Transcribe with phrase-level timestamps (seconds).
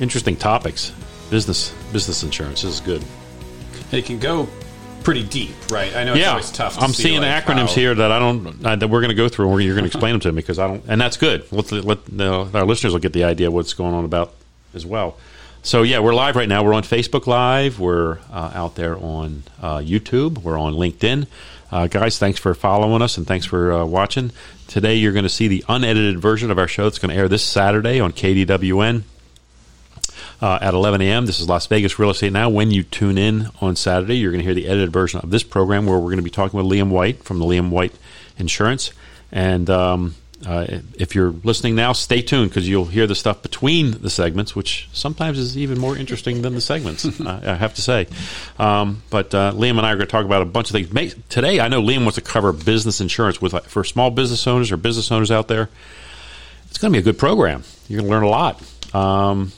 [0.00, 0.92] interesting topics.
[1.30, 3.02] Business business insurance this is good.
[3.92, 4.48] It can go
[5.02, 5.94] pretty deep, right?
[5.94, 6.74] I know it's yeah, always tough.
[6.74, 9.14] To I'm see, seeing like, acronyms how- here that I don't that we're going to
[9.14, 11.16] go through, and you're going to explain them to me because I don't, and that's
[11.16, 11.50] good.
[11.52, 14.34] Let, let the, our listeners will get the idea of what's going on about
[14.74, 15.16] as well.
[15.62, 16.62] So yeah, we're live right now.
[16.62, 17.80] We're on Facebook Live.
[17.80, 20.38] We're uh, out there on uh, YouTube.
[20.38, 21.26] We're on LinkedIn.
[21.72, 24.30] Uh, guys, thanks for following us and thanks for uh, watching.
[24.68, 26.84] Today, you're going to see the unedited version of our show.
[26.84, 29.02] that's going to air this Saturday on KDWN
[30.40, 31.26] uh, at 11 a.m.
[31.26, 32.48] This is Las Vegas Real Estate Now.
[32.48, 35.42] When you tune in on Saturday, you're going to hear the edited version of this
[35.42, 37.94] program where we're going to be talking with Liam White from the Liam White
[38.38, 38.92] Insurance.
[39.32, 40.14] And um,
[40.46, 44.54] uh, if you're listening now, stay tuned because you'll hear the stuff between the segments,
[44.54, 48.06] which sometimes is even more interesting than the segments, I have to say.
[48.58, 50.92] Um, but uh, Liam and I are going to talk about a bunch of things.
[50.92, 54.70] May- Today, I know Liam wants to cover business insurance with for small business owners
[54.70, 55.70] or business owners out there.
[56.68, 57.62] It's going to be a good program.
[57.88, 58.62] You're going to learn a lot.
[58.94, 59.52] Um,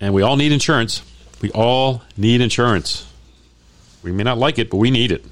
[0.00, 1.02] and we all need insurance.
[1.40, 3.06] We all need insurance.
[4.02, 5.24] We may not like it, but we need it.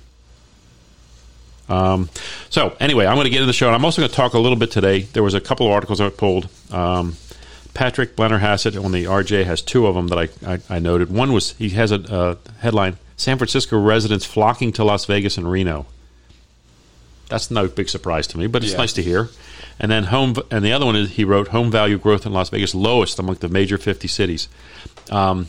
[1.69, 2.11] Um,
[2.51, 4.34] so anyway, I'm going to get into the show, and I'm also going to talk
[4.34, 5.03] a little bit today.
[5.03, 6.48] There was a couple of articles I pulled.
[6.71, 7.17] Um,
[7.73, 11.11] Patrick Blennerhassett on the RJ has two of them that I, I, I noted.
[11.11, 15.51] One was he has a uh, headline: San Francisco residents flocking to Las Vegas and
[15.51, 15.87] Reno.
[17.28, 18.78] That's no big surprise to me, but it's Yeah.
[18.78, 19.28] nice to hear.
[19.80, 22.48] And then home, and the other one is he wrote home value growth in Las
[22.50, 24.48] Vegas lowest among the major 50 cities.
[25.11, 25.48] Um,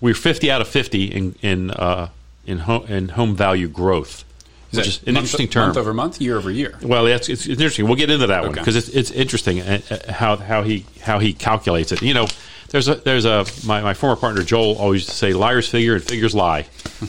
[0.00, 2.08] we're 50 out of 50 in in uh,
[2.44, 4.24] in, home, in home value growth,
[4.72, 5.66] Is which that is an month- interesting term.
[5.68, 6.76] Month over month, year over year.
[6.82, 7.86] Well, it's, it's interesting.
[7.86, 11.20] We'll get into that one because it's, it's interesting uh, uh, how how he how
[11.20, 12.02] he calculates it.
[12.02, 12.26] You know,
[12.72, 15.94] there's a there's a my, my former partner Joel always used to say liars figure
[15.94, 16.66] and figures lie,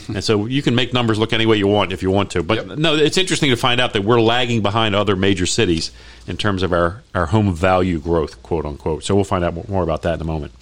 [0.08, 2.42] and so you can make numbers look any way you want if you want to.
[2.42, 2.78] But Yep.
[2.78, 5.90] no, it's interesting to find out that we're lagging behind other major cities
[6.26, 9.04] in terms of our our home value growth, quote unquote.
[9.04, 10.52] So we'll find out more about that in a moment.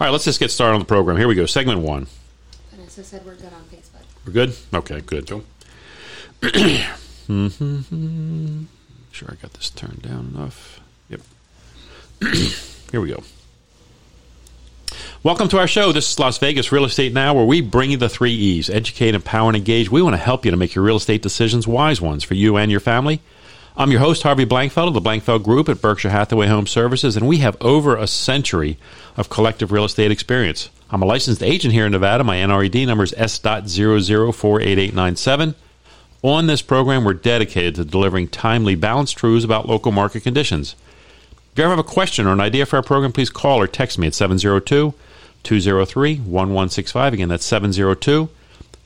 [0.00, 1.16] All right, let's just get started on the program.
[1.18, 1.46] Here we go.
[1.46, 2.06] Segment one.
[2.70, 4.04] Vanessa said we're good on Facebook.
[4.26, 4.56] We're good.
[4.72, 5.26] Okay, good.
[5.28, 5.44] Cool.
[6.42, 8.64] Mm-hmm.
[9.12, 10.80] Sure, I got this turned down enough.
[11.10, 11.20] Yep.
[12.90, 13.22] Here we go.
[15.24, 15.92] Welcome to our show.
[15.92, 19.14] This is Las Vegas Real Estate Now, where we bring you the three E's educate,
[19.14, 19.88] empower, and engage.
[19.88, 22.56] We want to help you to make your real estate decisions wise ones for you
[22.56, 23.20] and your family.
[23.76, 27.28] I'm your host, Harvey Blankfeld of the Blankfeld Group at Berkshire Hathaway Home Services, and
[27.28, 28.78] we have over a century
[29.16, 30.70] of collective real estate experience.
[30.90, 32.24] I'm a licensed agent here in Nevada.
[32.24, 35.54] My NRED number is S.00048897.
[36.22, 40.74] On this program, we're dedicated to delivering timely, balanced truths about local market conditions.
[41.52, 43.68] If you ever have a question or an idea for our program, please call or
[43.68, 44.94] text me at 702
[45.42, 47.14] 203 1165.
[47.14, 48.28] Again, that's 702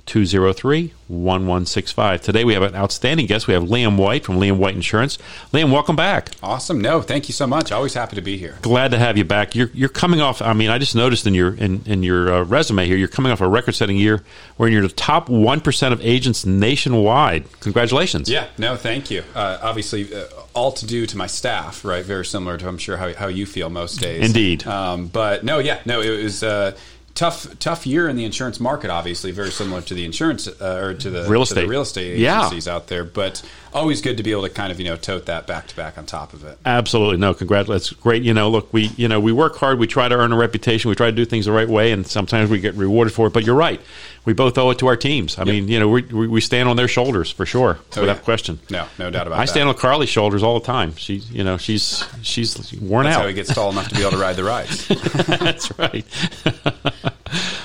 [0.07, 2.21] 203 1165.
[2.23, 3.47] Today we have an outstanding guest.
[3.47, 5.19] We have Liam White from Liam White Insurance.
[5.53, 6.31] Liam, welcome back.
[6.43, 6.81] Awesome.
[6.81, 7.71] No, thank you so much.
[7.71, 8.59] Always happy to be here.
[8.63, 9.55] Glad to have you back.
[9.55, 10.41] You're you're coming off.
[10.43, 13.31] I mean, I just noticed in your in, in your uh, resume here, you're coming
[13.31, 14.23] off a record-setting year
[14.57, 17.45] where you're the top one percent of agents nationwide.
[17.61, 18.29] Congratulations.
[18.29, 19.23] Yeah, no, thank you.
[19.35, 20.25] Uh, obviously, uh,
[20.55, 22.05] all to do to my staff, right?
[22.05, 24.25] Very similar to I'm sure how, how you feel most days.
[24.25, 24.67] Indeed.
[24.67, 26.77] Um, but no, yeah, no, it was a
[27.17, 28.91] tough tough year in the insurance market.
[28.91, 31.69] Obviously, very similar to the insurance uh, or to the Real to the estate.
[31.69, 32.39] real estate Yeah.
[32.39, 33.03] agencies out there.
[33.05, 33.43] But
[33.75, 35.99] always good to be able to kind of you know tote that back to back
[35.99, 36.59] on top of it.
[36.65, 37.35] Absolutely no.
[37.35, 37.91] Congratulations.
[37.91, 38.23] That's great.
[38.23, 39.79] You know, look, we you know we work hard.
[39.81, 40.89] We try to earn a reputation.
[40.89, 43.33] We try to do things the right way, and sometimes we get rewarded for it.
[43.33, 43.81] But you're right.
[44.27, 45.39] We both owe it to our teams.
[45.39, 48.17] I mean, you know, we, we we stand on their shoulders for sure, Oh, without
[48.17, 48.23] yeah.
[48.23, 48.59] question.
[48.69, 49.43] No, no doubt about I that.
[49.43, 50.95] I stand on Carly's shoulders all the time.
[50.97, 53.23] She's, you know, she's she's worn That's out.
[53.23, 54.89] how he gets tall enough to be able to ride the rides.
[55.29, 56.05] That's right.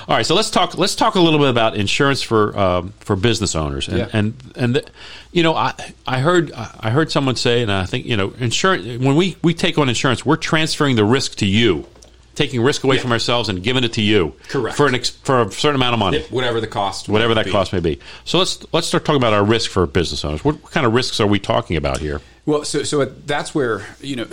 [0.08, 0.76] All right, so let's talk.
[0.76, 4.08] Let's talk a little bit about insurance for um, for business owners, and Yeah.
[4.12, 4.84] and and the,
[5.30, 5.72] you know, I
[6.06, 8.84] I heard I heard someone say, and I think you know, insurance.
[9.02, 11.86] When we we take on insurance, we're transferring the risk to you,
[12.34, 13.02] taking risk away Yeah.
[13.02, 14.76] from ourselves and giving it to you, Correct.
[14.76, 17.50] for an ex, for a certain amount of money, Whatever the cost, whatever that be.
[17.52, 17.98] cost may be.
[18.24, 20.44] So let's let's start talking about our risk for business owners.
[20.44, 22.20] What, what kind of risks are we talking about here?
[22.46, 24.26] Well, so so that's where you know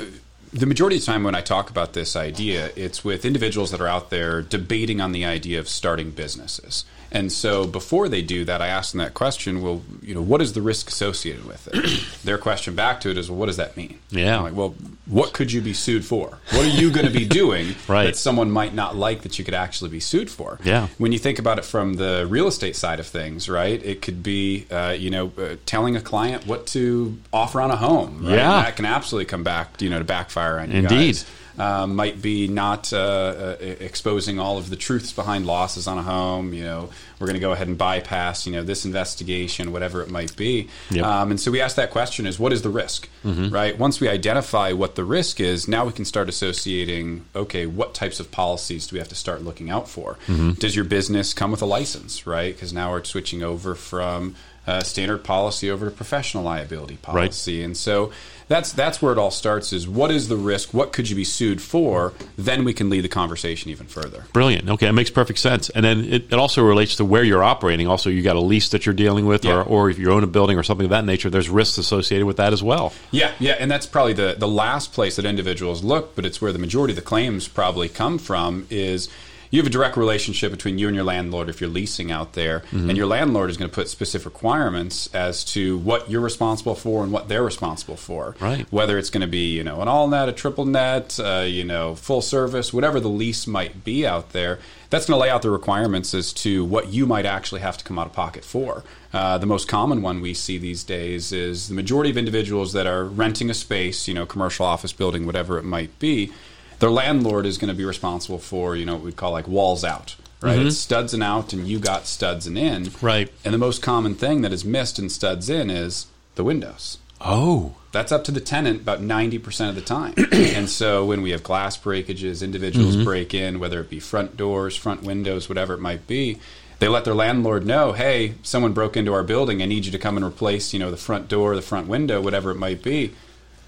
[0.53, 3.81] the majority of the time when I talk about this idea, it's with individuals that
[3.81, 6.85] are out there debating on the idea of starting businesses.
[7.11, 9.63] And so before they do that, I ask them that question.
[9.63, 12.05] Well, you know, what is the risk associated with it?
[12.23, 13.97] Their question back to it is, well, what does that mean?
[14.11, 14.37] Yeah.
[14.37, 14.75] I'm like, well,
[15.07, 16.37] what could you be sued for?
[16.51, 18.05] What are you going to be doing Right.
[18.05, 20.59] that someone might not like that you could actually be sued for?
[20.63, 20.87] Yeah.
[20.99, 23.83] When you think about it from the real estate side of things, right?
[23.83, 27.75] It could be, uh, you know, uh, telling a client what to offer on a
[27.75, 28.19] home.
[28.23, 28.35] Right?
[28.35, 28.57] Yeah.
[28.57, 31.15] And that can absolutely come back, you know, to backfire on you Indeed.
[31.15, 31.25] guys.
[31.57, 36.03] uh, might be not uh, uh, exposing all of the truths behind losses on a
[36.03, 36.53] home.
[36.53, 36.89] You know,
[37.19, 40.69] we're going to go ahead and bypass you know this investigation, whatever it might be.
[40.91, 41.03] Yep.
[41.05, 43.09] Um, and so we ask that question: Is what is the risk?
[43.25, 43.77] Right.
[43.77, 47.25] Once we identify what the risk is, now we can start associating.
[47.35, 50.17] Okay, what types of policies do we have to start looking out for?
[50.59, 52.25] Does your business come with a license?
[52.25, 52.55] Right.
[52.55, 54.35] Because now we're switching over from
[54.69, 58.11] uh, standard policy over to professional liability policy, and so
[58.47, 59.73] that's that's where it all starts.
[59.73, 60.73] Is what is the risk?
[60.73, 62.13] What could you be sued for?
[62.37, 64.25] Then we can lead the conversation even further.
[64.33, 64.69] Brilliant.
[64.69, 65.69] Okay, it makes perfect sense.
[65.69, 67.87] And then it, it also relates to where you're operating.
[67.87, 69.57] Also, you got a lease that you're dealing with, Yeah.
[69.57, 72.25] or, or if you own a building or something of that nature, there's risks associated
[72.25, 72.91] with that as well.
[73.11, 76.51] Yeah, yeah, and that's probably the the last place that individuals look, but it's where
[76.51, 78.65] the majority of the claims probably come from.
[78.69, 79.09] Is
[79.51, 82.63] you have a direct relationship between you and your landlord if you're leasing out there,
[82.71, 87.03] and your landlord is going to put specific requirements as to what you're responsible for
[87.03, 88.35] and what they're responsible for.
[88.39, 88.65] Right.
[88.71, 91.63] Whether it's going to be you know an all net, a triple net, uh, you
[91.63, 94.59] know full service, whatever the lease might be out there.
[94.89, 97.83] That's going to lay out the requirements as to what you might actually have to
[97.83, 98.83] come out of pocket for.
[99.13, 102.87] Uh, the most common one we see these days is the majority of individuals that
[102.87, 106.31] are renting a space, you know, commercial office building, whatever it might be,
[106.79, 109.83] their landlord is going to be responsible for, you know, what we call like walls
[109.83, 110.57] out, right?
[110.57, 110.67] Mm-hmm.
[110.67, 112.91] It's studs and out, and you got studs and in.
[113.01, 113.31] Right.
[113.43, 116.97] And the most common thing that is missed in studs in is the windows.
[117.21, 120.13] Oh, That's up to the tenant about 90% of the time.
[120.31, 123.03] and so when we have glass breakages, individuals mm-hmm.
[123.03, 126.39] break in, whether it be front doors, front windows, whatever it might be,
[126.77, 129.61] they let their landlord know, hey, someone broke into our building.
[129.61, 132.21] I need you to come and replace, you know, the front door, the front window,
[132.21, 133.13] whatever it might be.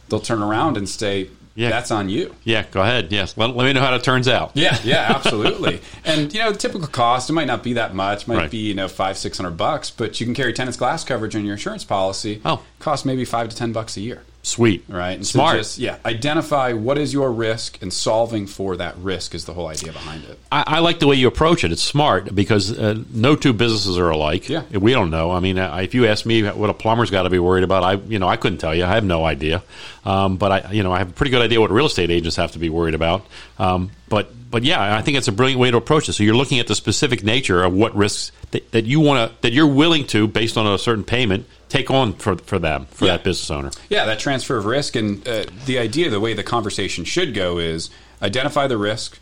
[0.08, 1.70] They'll turn around and say, Yeah.
[1.70, 2.34] that's on you.
[2.44, 2.66] yeah.
[2.72, 3.12] Go ahead.
[3.12, 3.36] Yes.
[3.38, 4.52] Let, let me know how it turns out.
[4.54, 5.82] Yeah, yeah, absolutely.
[6.06, 8.52] and you know, typical cost it might not be that much, might Right.
[8.52, 11.44] be you know five six hundred bucks, but you can carry tenant's glass coverage on
[11.44, 12.42] your insurance policy.
[12.46, 12.64] Oh.
[12.80, 14.24] cost maybe five to ten bucks a year.
[14.44, 14.84] Sweet.
[14.88, 15.12] Right.
[15.12, 15.52] And Smart.
[15.52, 15.98] So just, yeah.
[16.04, 20.24] Identify what is your risk and solving for that risk is the whole idea behind
[20.24, 20.40] it.
[20.52, 21.72] I, I like the way you approach it.
[21.72, 24.50] It's smart because uh, no two businesses are alike.
[24.50, 24.64] Yeah.
[24.72, 25.32] we don't know.
[25.32, 27.84] I mean, uh, if you ask me what a plumber's got to be worried about,
[27.84, 28.84] I you know I couldn't tell you.
[28.84, 29.62] I have no idea.
[30.06, 32.36] Um, but I you know I have a pretty good idea what real estate agents
[32.38, 33.26] have to be worried about.
[33.60, 36.14] Um, but but yeah, I think it's a brilliant way to approach it.
[36.14, 39.42] So you're looking at the specific nature of what risks that, that you want to
[39.42, 43.06] that you're willing to, based on a certain payment, take on for for them for
[43.06, 43.14] Yeah.
[43.14, 43.72] that business owner.
[43.90, 47.58] Yeah, that transfer of risk and uh, the idea, the way the conversation should go
[47.58, 47.90] is
[48.22, 49.20] identify the risk,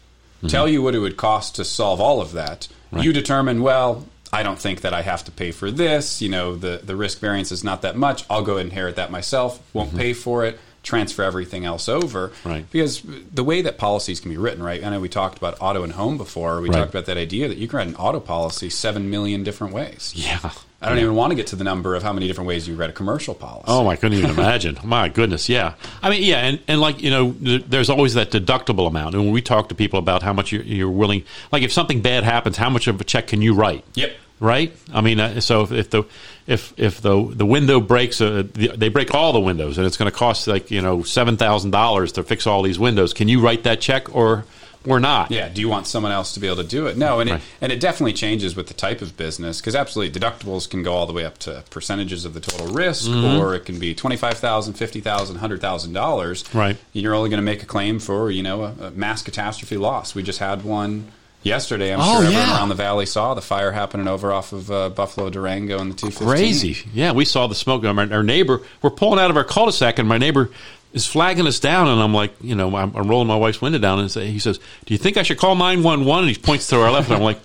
[0.47, 2.67] tell you what it would cost to solve all of that.
[2.91, 6.21] You determine, well, I don't think that I have to pay for this.
[6.23, 8.25] You know, the, the risk variance is not that much.
[8.31, 12.31] I'll go inherit that myself, won't pay for it, transfer everything else over.
[12.45, 12.65] Right.
[12.71, 13.01] Because
[13.33, 14.83] the way that policies can be written, right?
[14.83, 16.61] I know we talked about auto and home before.
[16.61, 16.79] We Right.
[16.79, 20.13] talked about that idea that you can write an auto policy seven million different ways.
[20.15, 20.51] Yeah.
[20.81, 22.73] I don't even want to get to the number of how many different ways you
[22.75, 23.65] read a commercial policy.
[23.67, 24.79] Oh, I couldn't even imagine.
[24.85, 25.73] My goodness, yeah.
[26.01, 29.13] I mean, yeah, and, and like you know, there's always that deductible amount.
[29.15, 32.01] And when we talk to people about how much you're, you're willing, like if something
[32.01, 33.83] bad happens, how much of a check can you write?
[33.95, 34.11] Yep.
[34.39, 34.73] Right.
[34.93, 36.03] I mean, uh, so if, if the
[36.49, 39.97] if if the the window breaks, uh, the, they break all the windows, and it's
[39.97, 43.13] going to cost like you know seven thousand dollars to fix all these windows.
[43.13, 44.43] Can you write that check or
[44.87, 45.29] or not?
[45.29, 45.49] Yeah.
[45.49, 46.95] Do you want someone else to be able to do it?
[46.97, 47.39] No, and Right.
[47.39, 50.93] it and it definitely changes with the type of business because absolutely deductibles can go
[50.93, 53.39] all the way up to percentages of the total risk, Mm-hmm.
[53.39, 56.43] or it can be twenty five thousand, fifty thousand, hundred thousand dollars.
[56.53, 56.77] Right.
[56.93, 59.77] And you're only going to make a claim for you know a, a mass catastrophe
[59.77, 60.15] loss.
[60.15, 61.11] We just had one.
[61.43, 62.57] Yesterday, I'm Oh, sure everyone yeah.
[62.57, 65.95] around the valley saw the fire happening over off of uh, Buffalo Durango and the
[65.95, 66.27] 215.
[66.27, 66.89] Crazy.
[66.93, 67.83] Yeah, we saw the smoke.
[67.85, 70.49] Our, our neighbor, we're pulling out of our cul-de-sac, and my neighbor
[70.91, 73.79] is flagging us down, and I'm like, you know, I'm, I'm rolling my wife's window
[73.79, 76.67] down, and say, he says, "Do you think I should call 911?" And he points
[76.67, 77.39] to our left, and I'm like,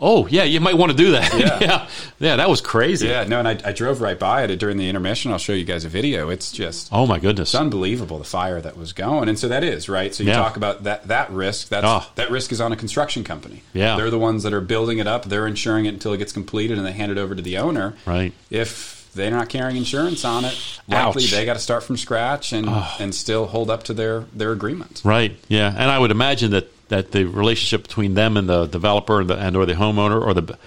[0.00, 1.58] "Oh, yeah, you might want to do that." Yeah.
[1.60, 1.88] yeah,
[2.18, 3.08] yeah, that was crazy.
[3.08, 5.30] Yeah, no, and I, I drove right by it during the intermission.
[5.32, 6.30] I'll show you guys a video.
[6.30, 7.50] It's just Oh my goodness.
[7.50, 10.14] It's unbelievable the fire that was going, and so that is right.
[10.14, 10.36] So you Yeah.
[10.36, 11.68] talk about that that risk.
[11.68, 12.06] That's Oh.
[12.16, 13.62] that risk is on a construction company.
[13.72, 13.96] Yeah.
[13.96, 15.24] they're the ones that are building it up.
[15.26, 17.94] They're insuring it until it gets completed, and they hand it over to the owner.
[18.06, 18.32] Right.
[18.50, 20.56] If they're not carrying insurance on it,
[20.88, 21.30] likely Ouch.
[21.32, 22.96] they got to start from scratch and ah.
[23.00, 25.02] and still hold up to their their agreement.
[25.04, 25.36] Right.
[25.48, 29.30] Yeah, and I would imagine that that the relationship between them and the developer and,
[29.30, 30.58] the, and or the homeowner or the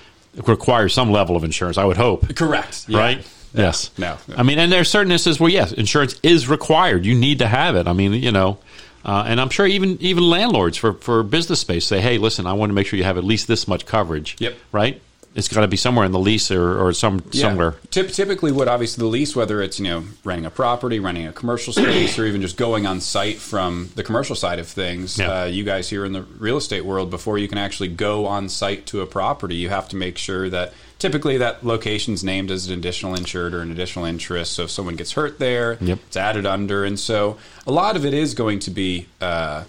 [0.47, 1.77] requires some level of insurance.
[1.77, 2.35] I would hope.
[2.35, 2.85] Correct.
[2.89, 2.97] Yeah.
[2.97, 3.27] Right.
[3.53, 3.91] Yes.
[3.99, 4.17] No.
[4.35, 7.05] I mean, and there are certain instances where yes, insurance is required.
[7.05, 7.87] You need to have it.
[7.87, 8.57] I mean, you know,
[9.05, 12.53] uh, and I'm sure even even landlords for for business space say, hey, listen, I
[12.53, 14.37] want to make sure you have at least this much coverage.
[14.39, 14.55] Yep.
[14.71, 15.01] Right.
[15.35, 17.71] It's got to be somewhere in the lease or, or some somewhere.
[17.89, 21.33] Typ- typically, what obviously the lease, whether it's you know renting a property, renting a
[21.33, 25.41] commercial space, or even just going on site from the commercial side of things, Yeah.
[25.41, 28.47] uh, you guys here in the real estate world, before you can actually go on
[28.47, 32.67] site to a property, you have to make sure that typically that location's named as
[32.67, 34.53] an additional insured or an additional interest.
[34.53, 35.99] So if someone gets hurt there, Yep.
[36.07, 39.07] it's added under, and so a lot of it is going to be.
[39.19, 39.63] Uh,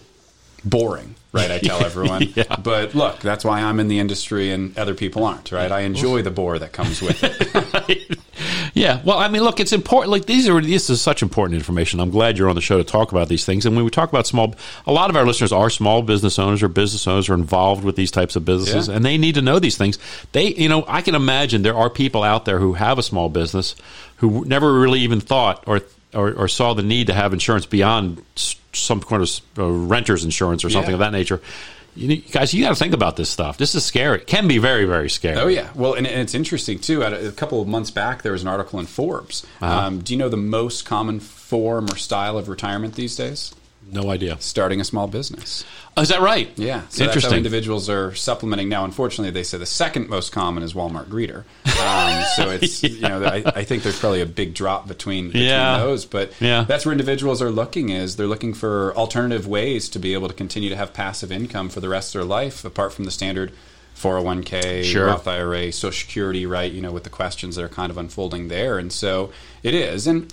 [0.64, 1.50] boring, right?
[1.50, 2.32] I tell everyone.
[2.34, 2.56] Yeah.
[2.56, 5.70] But look, that's why I'm in the industry and other people aren't, right?
[5.70, 8.18] I enjoy the bore that comes with it.
[8.76, 10.10] Yeah, well, I mean, look, it's important.
[10.10, 12.00] Like these are this is such important information.
[12.00, 13.66] I'm glad you're on the show to talk about these things.
[13.66, 16.60] And when we talk about small, a lot of our listeners are small business owners
[16.60, 18.96] or business owners are involved with these types of businesses, Yeah.
[18.96, 19.96] and they need to know these things.
[20.32, 23.28] They, you know, I can imagine there are people out there who have a small
[23.28, 23.76] business
[24.16, 25.80] who never really even thought or
[26.14, 28.22] or, or saw the need to have insurance beyond
[28.72, 30.94] some kind of uh, renter's insurance or something Yeah.
[30.94, 31.40] of that nature.
[31.96, 33.56] You guys, you got to think about this stuff.
[33.56, 34.18] This is scary.
[34.18, 35.36] It can be very, very scary.
[35.36, 37.02] Oh yeah, well, and, and it's interesting too.
[37.02, 39.46] A, a couple of months back, there was an article in Forbes.
[39.60, 39.86] Uh-huh.
[39.86, 43.54] Um, do you know the most common form or style of retirement these days?
[43.92, 44.36] No idea.
[44.40, 45.64] Starting a small business.
[45.96, 46.50] Oh, is that right?
[46.56, 47.36] Yeah, so that's how interesting.
[47.36, 48.84] individuals are supplementing now.
[48.84, 51.44] Unfortunately, they say the second most common is Walmart greeter.
[51.78, 55.44] Um, so it's you know I, I think there's probably a big drop between, between
[55.44, 55.78] Yeah.
[55.78, 56.64] those, but Yeah.
[56.64, 60.34] that's where individuals are looking is they're looking for alternative ways to be able to
[60.34, 63.52] continue to have passive income for the rest of their life, apart from the standard
[63.96, 65.06] 401k, Sure.
[65.06, 66.70] Roth IRA, Social Security, right?
[66.72, 69.30] You know, with the questions that are kind of unfolding there, and so
[69.62, 70.32] it is and.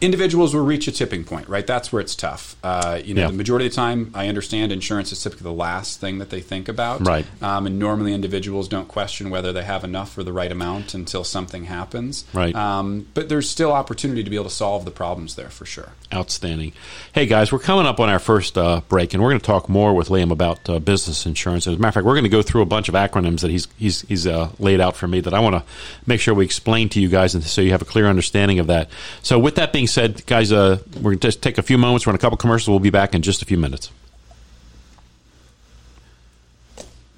[0.00, 1.66] Individuals will reach a tipping point, right?
[1.66, 2.56] That's where it's tough.
[2.64, 3.26] Uh, you know, Yeah.
[3.28, 6.40] the majority of the time, I understand insurance is typically the last thing that they
[6.40, 7.06] think about.
[7.06, 7.26] Right.
[7.42, 11.22] Um, and normally, individuals don't question whether they have enough or the right amount until
[11.22, 12.24] something happens.
[12.32, 12.54] Right.
[12.54, 15.90] Um, but there's still opportunity to be able to solve the problems there for sure.
[16.14, 16.72] Outstanding.
[17.12, 19.68] Hey, guys, we're coming up on our first uh, break, and we're going to talk
[19.68, 21.66] more with Liam about uh, business insurance.
[21.66, 23.50] As a matter of fact, we're going to go through a bunch of acronyms that
[23.50, 25.62] he's he's, he's uh, laid out for me that I want to
[26.06, 28.66] make sure we explain to you guys, and so you have a clear understanding of
[28.68, 28.88] that.
[29.22, 32.06] So, with that being said, guys, uh, we're going to just take a few moments.
[32.06, 32.68] We're a couple commercials.
[32.68, 33.90] We'll be back in just a few minutes.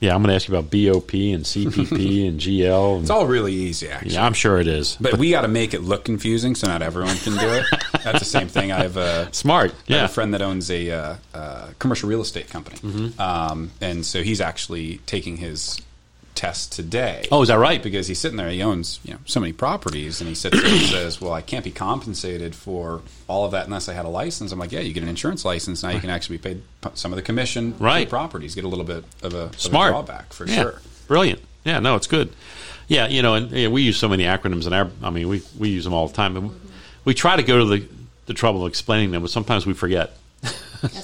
[0.01, 2.95] Yeah, I'm going to ask you about BOP and CPP and GL.
[2.95, 4.15] And, It's all really easy, actually.
[4.15, 4.97] yeah, I'm sure it is.
[5.01, 7.65] But we got to make it look confusing so not everyone can do it.
[8.03, 8.73] That's the same thing.
[8.73, 9.71] I have a, Smart.
[9.71, 10.05] I have Yeah.
[10.07, 12.79] a friend that owns a uh, uh, commercial real estate company.
[12.79, 13.21] Mm-hmm.
[13.21, 15.81] Um, and so he's actually taking his
[16.43, 17.29] test today.
[17.31, 17.81] Oh, is that right?
[17.81, 20.71] Because he's sitting there, he owns you know so many properties, and he sits there
[20.71, 24.09] and says, "Well, I can't be compensated for all of that unless I had a
[24.09, 25.91] license." I'm like, "Yeah, you get an insurance license now.
[25.91, 26.63] You can actually be paid
[26.95, 28.07] some of the commission Right.
[28.07, 30.63] the properties, get a little bit of a, of a Smart drawback for yeah.
[30.63, 31.41] sure." Brilliant.
[31.65, 32.33] Yeah, no, it's good.
[32.89, 34.91] Yeah, you know, and yeah, we use so many acronyms in our.
[35.01, 36.37] I mean, we we use them all the time.
[36.37, 36.51] And
[37.05, 37.87] we try to go to the
[38.27, 40.17] the trouble of explaining them, but sometimes we forget.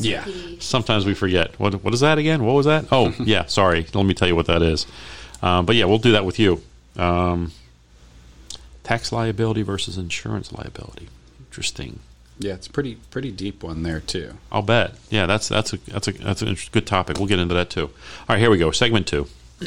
[0.00, 0.26] Yeah.
[0.59, 1.59] Sometimes we forget.
[1.61, 2.45] What what is that again?
[2.45, 2.87] What was that?
[2.90, 3.47] Oh, yeah.
[3.47, 3.87] Sorry.
[3.95, 4.87] Let me tell you what that is.
[5.42, 6.62] Um, but yeah, we'll do that with you.
[6.97, 7.52] Um,
[8.83, 11.09] tax liability versus insurance liability.
[11.49, 12.00] Interesting.
[12.38, 14.35] Yeah, it's a pretty pretty deep one there too.
[14.52, 14.95] I'll bet.
[15.11, 17.18] Yeah, that's that's a that's a that's a good topic.
[17.18, 17.87] We'll get into that too.
[17.87, 17.90] All
[18.28, 18.71] right, here we go.
[18.71, 19.26] Segment two.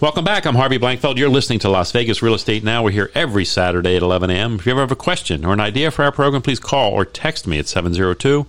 [0.00, 0.46] Welcome back.
[0.46, 1.16] I'm Harvey Blankfeld.
[1.16, 2.82] You're listening to Las Vegas Real Estate Now.
[2.82, 4.56] We're here every Saturday at 11 a.m.
[4.56, 7.04] If you ever have a question or an idea for our program, please call or
[7.04, 8.44] text me at 702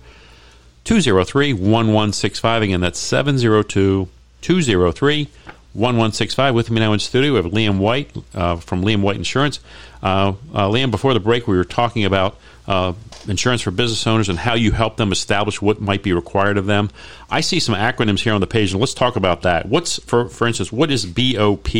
[0.84, 2.62] 203 1165.
[2.62, 4.08] Again, that's 702
[4.40, 5.28] 203
[5.72, 6.54] 1165.
[6.54, 9.60] With me now in studio, we have Liam White uh, from Liam White Insurance.
[10.02, 12.36] Uh, uh, Liam, before the break, we were talking about
[12.68, 12.92] uh,
[13.26, 16.66] insurance for business owners and how you help them establish what might be required of
[16.66, 16.90] them.
[17.30, 19.66] I see some acronyms here on the page, and let's talk about that.
[19.66, 21.74] What's, for, for instance, what is BOP?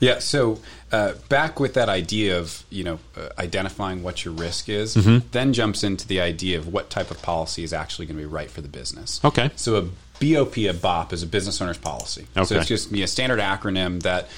[0.00, 0.60] Yeah, so
[0.94, 5.18] uh, back with that idea of you know uh, identifying what your risk is, Mm-hmm.
[5.32, 8.32] then jumps into the idea of what type of policy is actually going to be
[8.40, 9.20] right for the business.
[9.24, 9.50] Okay.
[9.56, 9.82] So a
[10.20, 12.26] BOP, a BOP, is a business owner's policy.
[12.36, 12.44] Okay.
[12.46, 14.28] So it's just a standard acronym that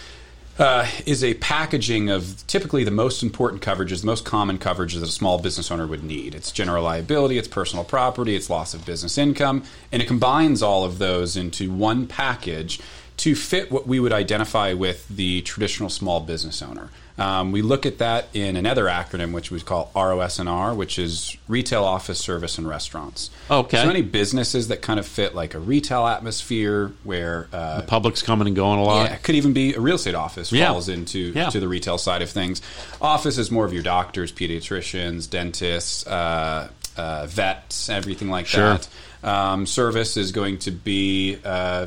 [0.59, 5.09] uh, is a packaging of typically the most important coverages, the most common coverages that
[5.09, 6.35] a small business owner would need.
[6.35, 10.83] It's general liability, it's personal property, it's loss of business income, and it combines all
[10.85, 12.81] of those into one package
[13.19, 16.91] to fit what we would identify with the traditional small business owner.
[17.19, 21.83] Um, we look at that in another acronym, which we call ROSNR, which is Retail
[21.83, 23.31] Office Service and Restaurants.
[23.51, 23.79] Okay.
[23.83, 28.49] So any businesses that kind of fit like a retail atmosphere where uh, Public's coming
[28.49, 29.09] and going a lot.
[29.09, 30.69] yeah, it could even be a real estate office Yeah.
[30.69, 31.49] falls into Yeah.
[31.49, 32.61] to the retail side of things.
[33.01, 36.69] Office is more of your doctors, pediatricians, dentists, uh,
[36.99, 38.75] uh, vets, everything like Sure.
[38.79, 38.89] that.
[39.25, 41.87] Um, service is going to be uh,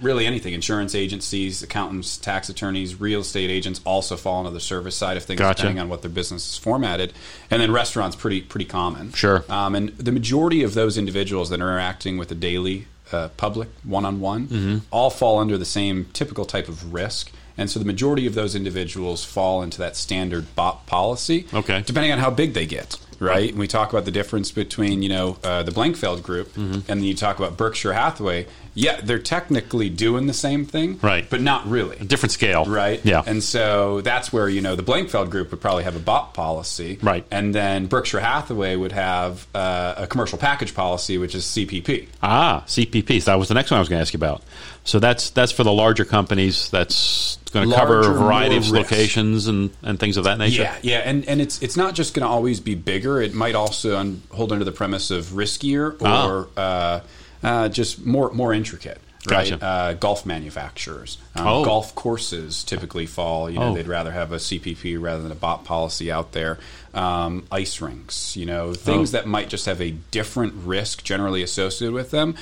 [0.00, 0.54] really anything.
[0.54, 5.24] Insurance agencies, accountants, tax attorneys, real estate agents also fall into the service side of
[5.24, 5.62] things, Gotcha.
[5.62, 7.12] depending on what their business is formatted.
[7.50, 9.12] And then restaurants, pretty pretty common.
[9.12, 9.44] Sure.
[9.48, 13.68] Um, and the majority of those individuals that are interacting with the daily uh, public
[13.84, 17.30] one on one all fall under the same typical type of risk.
[17.56, 21.46] And so the majority of those individuals fall into that standard BOP policy.
[21.54, 21.82] Okay.
[21.86, 23.50] Depending on how big they get, right?
[23.50, 26.72] And we talk about the difference between, you know, uh, the Blankfeld group Mm-hmm.
[26.74, 28.46] and then you talk about Berkshire Hathaway.
[28.74, 31.28] Yeah, they're technically doing the same thing, Right.
[31.30, 31.96] But not really.
[31.98, 32.64] Different scale.
[32.64, 33.00] Right.
[33.04, 33.22] Yeah.
[33.24, 36.98] And so that's where, you know, the Blankfeld group would probably have a BOP policy.
[37.02, 37.24] Right.
[37.30, 42.08] And then Berkshire Hathaway would have uh, a commercial package policy, which is CPP.
[42.22, 43.22] Ah, CPP.
[43.22, 44.42] So That was the next one I was going to ask you about.
[44.86, 46.68] So that's that's for the larger companies.
[46.68, 48.90] That's going to cover a variety of risk.
[48.90, 50.60] locations and, and things of that nature.
[50.62, 53.22] Yeah, yeah, and and it's it's not just going to always be bigger.
[53.22, 56.28] It might also un- hold under the premise of riskier Ah.
[56.28, 57.00] or uh,
[57.44, 59.00] uh, just more more intricate.
[59.30, 59.64] Right, Gotcha.
[59.64, 61.64] uh, golf manufacturers, um, Oh.
[61.64, 63.48] golf courses typically fall.
[63.48, 63.74] You know, Oh.
[63.74, 66.58] they'd rather have a CPP rather than a BOP policy out there.
[66.92, 69.18] Um, ice rinks, you know, things Oh.
[69.18, 72.34] that might just have a different risk generally associated with them,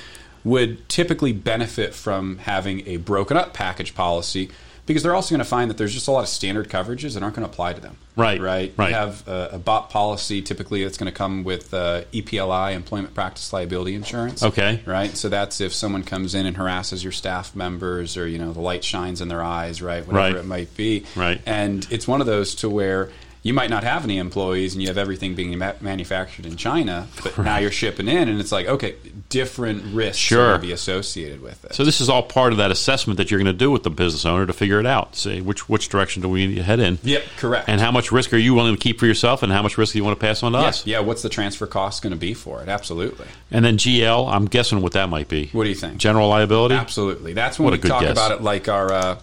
[0.42, 4.50] would typically benefit from having a broken up package policy
[4.86, 7.22] because they're also going to find that there's just a lot of standard coverages that
[7.22, 7.96] aren't going to apply to them.
[8.16, 8.74] Right, Right.
[8.76, 8.88] right.
[8.90, 13.14] You have a, a BOP policy typically that's going to come with uh, EPLI, employment
[13.14, 14.42] practice liability insurance.
[14.42, 14.80] Okay.
[14.84, 15.16] Right.
[15.16, 18.60] So that's if someone comes in and harasses your staff members, or you know the
[18.60, 20.06] light shines in their eyes, right?
[20.06, 20.36] Whatever Right.
[20.36, 21.04] it might be.
[21.16, 21.40] Right.
[21.46, 23.08] And it's one of those to where.
[23.44, 27.08] You might not have any employees, and you have everything being ma- manufactured in China,
[27.24, 28.94] but now you're shipping in, and it's like, okay,
[29.30, 30.42] different risks Sure.
[30.42, 31.74] are going to be associated with it.
[31.74, 33.90] So this is all part of that assessment that you're going to do with the
[33.90, 35.16] business owner to figure it out.
[35.16, 36.98] See which which direction do we need to head in?
[37.02, 37.68] Yep, correct.
[37.68, 39.94] And how much risk are you willing to keep for yourself, and how much risk
[39.94, 40.86] do you want to pass on to yeah, us?
[40.86, 42.68] yeah, what's the transfer cost going to be for it?
[42.68, 43.26] Absolutely.
[43.50, 45.48] And then GL, I'm guessing what that might be.
[45.52, 45.96] What do you think?
[45.98, 46.76] General liability.
[46.76, 47.32] Absolutely.
[47.32, 48.12] That's when What we talk guess.
[48.12, 48.92] about it like our.
[48.92, 49.18] Uh,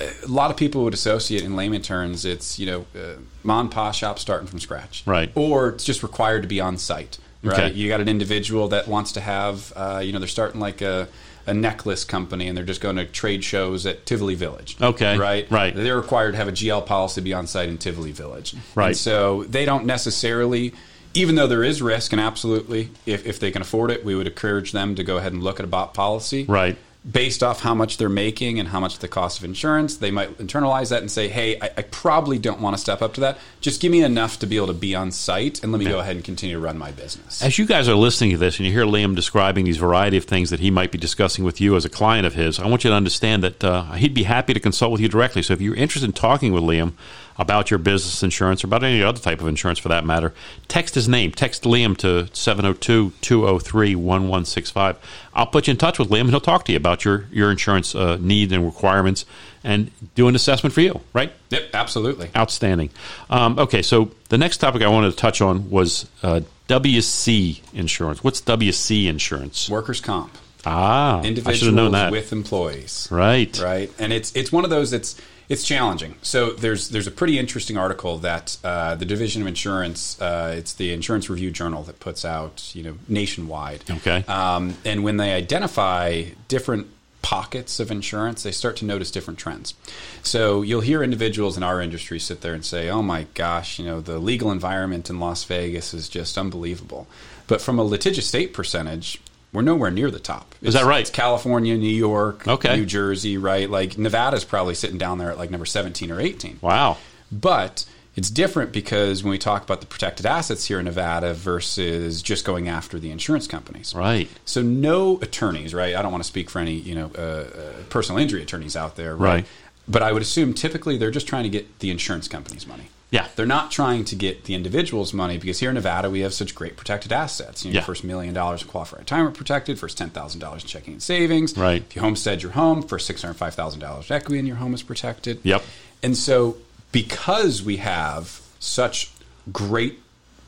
[0.00, 3.14] a lot of people would associate in layman terms it's you know uh,
[3.48, 5.32] mom and pa shop starting from scratch Right.
[5.34, 7.74] or it's just required to be on site right Okay.
[7.74, 11.08] you got an individual that wants to have uh, you know they're starting like a,
[11.46, 15.16] a necklace company and they're just going to trade shows at Tivoli Village Okay.
[15.16, 15.74] right Right.
[15.74, 18.88] they're required to have a GL policy to be on site in Tivoli Village Right.
[18.88, 20.72] and so they don't necessarily
[21.14, 24.26] even though there is risk and absolutely if, if they can afford it we would
[24.26, 26.76] encourage them to go ahead and look at a BOP policy Right.
[27.10, 30.36] Based off how much they're making and how much the cost of insurance, they might
[30.38, 33.38] internalize that and say, "Hey, I, I probably don't want to step up to that.
[33.60, 36.00] Just give me enough to be able to be on site, and let me go
[36.00, 38.66] ahead and continue to run my business." As you guys are listening to this and
[38.66, 41.76] you hear Liam describing these variety of things that he might be discussing with you
[41.76, 44.54] as a client of his, I want you to understand that uh, he'd be happy
[44.54, 45.42] to consult with you directly.
[45.42, 46.92] So if you're interested in talking with Liam
[47.38, 50.34] about your business insurance or about any other type of insurance for that matter,
[50.66, 51.30] text his name.
[51.30, 54.96] Text Liam to 702 203 1165.
[55.34, 57.50] I'll put you in touch with Liam and he'll talk to you about your, your
[57.50, 59.24] insurance uh, needs and requirements
[59.62, 61.32] and do an assessment for you, right?
[61.50, 62.30] Yep, absolutely.
[62.36, 62.90] Outstanding.
[63.30, 68.22] Um, okay, so the next topic I wanted to touch on was uh, WC insurance.
[68.22, 69.68] What's WC insurance?
[69.68, 70.36] Workers' comp,
[70.66, 72.12] Ah, I should individuals have known that.
[72.12, 73.58] with employees, right.
[73.62, 73.90] right?
[73.98, 76.14] And it's it's one of those that's it's challenging.
[76.22, 80.74] So there's there's a pretty interesting article that uh, the Division of Insurance, uh, it's
[80.74, 83.84] the Insurance Review Journal that puts out you know nationwide.
[83.90, 84.24] Okay.
[84.28, 86.88] Um, and when they identify different
[87.22, 89.74] pockets of insurance, they start to notice different trends.
[90.22, 93.86] So you'll hear individuals in our industry sit there and say, "Oh my gosh, you
[93.86, 97.06] know, the legal environment in Las Vegas is just unbelievable."
[97.46, 99.18] But from a litigious state percentage,
[99.52, 100.54] we're nowhere near the top.
[100.62, 101.00] Is that right?
[101.00, 102.76] It's California, New York, Okay.
[102.76, 103.68] New Jersey, right?
[103.68, 106.58] Like Nevada's probably sitting down there at like number 17 or 18.
[106.60, 106.98] Wow.
[107.32, 112.20] But it's different because when we talk about the protected assets here in Nevada versus
[112.20, 113.94] just going after the insurance companies.
[113.94, 114.28] Right.
[114.44, 115.94] So no attorneys, right?
[115.94, 118.96] I don't want to speak for any, you know, uh, uh, personal injury attorneys out
[118.96, 119.28] there, right?
[119.34, 119.46] Right.
[119.88, 122.84] But I would assume typically they're just trying to get the insurance company's money.
[123.10, 123.28] Yeah.
[123.36, 126.54] They're not trying to get the individual's money because here in Nevada we have such
[126.54, 127.64] great protected assets.
[127.64, 127.84] You know, Yeah.
[127.84, 131.56] first million dollars of qualified retirement protected, first ten thousand dollars in checking and savings.
[131.56, 131.82] Right.
[131.88, 134.74] If you homestead your home, first six hundred five thousand dollars equity in your home
[134.74, 135.40] is protected.
[135.42, 135.62] Yep.
[136.02, 136.58] And so
[136.92, 139.10] because we have such
[139.50, 140.00] great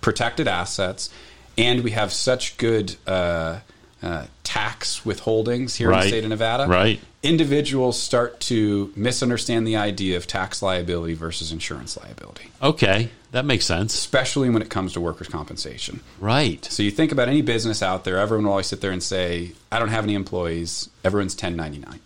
[0.02, 1.08] protected assets
[1.56, 3.60] and we have such good uh,
[4.02, 7.00] uh, tax withholdings here in the state of Nevada, Right.
[7.22, 13.10] individuals start to misunderstand the idea of tax liability versus insurance liability, Okay.
[13.32, 13.94] That makes sense.
[13.94, 16.00] especially when it comes to workers' compensation.
[16.18, 16.64] Right.
[16.64, 19.52] So you think about any business out there, everyone will always sit there and say,
[19.70, 20.88] I don't have any employees.
[21.04, 22.00] Everyone's 1099.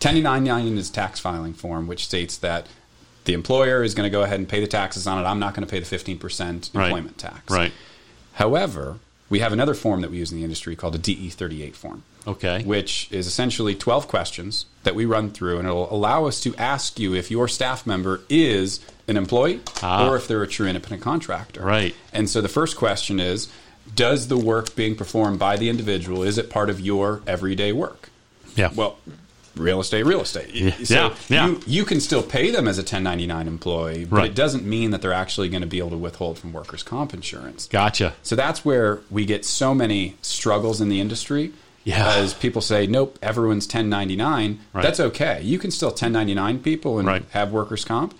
[0.00, 2.66] 1099 is tax filing form, which states that
[3.24, 5.26] the employer is going to go ahead and pay the taxes on it.
[5.26, 6.84] I'm not going to pay the 15% Right.
[6.88, 7.50] employment tax.
[7.50, 7.72] Right.
[8.34, 8.98] However,
[9.30, 12.02] we have another form that we use in the industry called a DE 38 form
[12.26, 12.62] Okay.
[12.64, 16.98] which is essentially 12 questions that we run through, and it'll allow us to ask
[16.98, 20.08] you if your staff member is an employee Ah.
[20.08, 21.60] or if they're a true independent contractor.
[21.62, 21.94] Right.
[22.12, 23.48] And so the first question is
[23.94, 28.08] Does the work being performed by the individual, is it part of your everyday work?
[28.56, 28.70] Yeah.
[28.74, 28.96] Well,
[29.56, 30.54] real estate, real estate.
[30.54, 31.46] Yeah, So yeah, yeah.
[31.48, 34.30] You, you can still pay them as a 1099 employee, but Right.
[34.30, 37.14] it doesn't mean that they're actually going to be able to withhold from workers' comp
[37.14, 37.66] insurance.
[37.68, 38.14] Gotcha.
[38.22, 41.52] So that's where we get so many struggles in the industry.
[41.84, 42.08] Yeah.
[42.16, 44.58] As people say, nope, everyone's 1099.
[44.72, 44.82] Right.
[44.82, 45.42] That's okay.
[45.42, 47.24] You can still 1099 people and Right.
[47.30, 48.14] have workers' comp.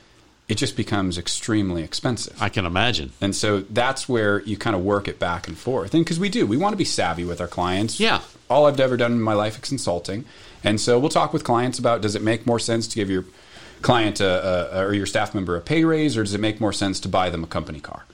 [0.47, 2.37] It just becomes extremely expensive.
[2.43, 3.13] I can imagine.
[3.23, 5.95] And so that's where you kind of work it back and forth.
[5.95, 7.99] And because we do, we want to be savvy with our clients.
[7.99, 8.21] Yeah.
[8.51, 10.25] All I've ever done in my life is consulting.
[10.63, 13.25] And so we'll talk with clients about does it make more sense to give your
[13.83, 16.73] client a, a, or your staff member a pay raise or does it make more
[16.73, 18.05] sense to buy them a company car?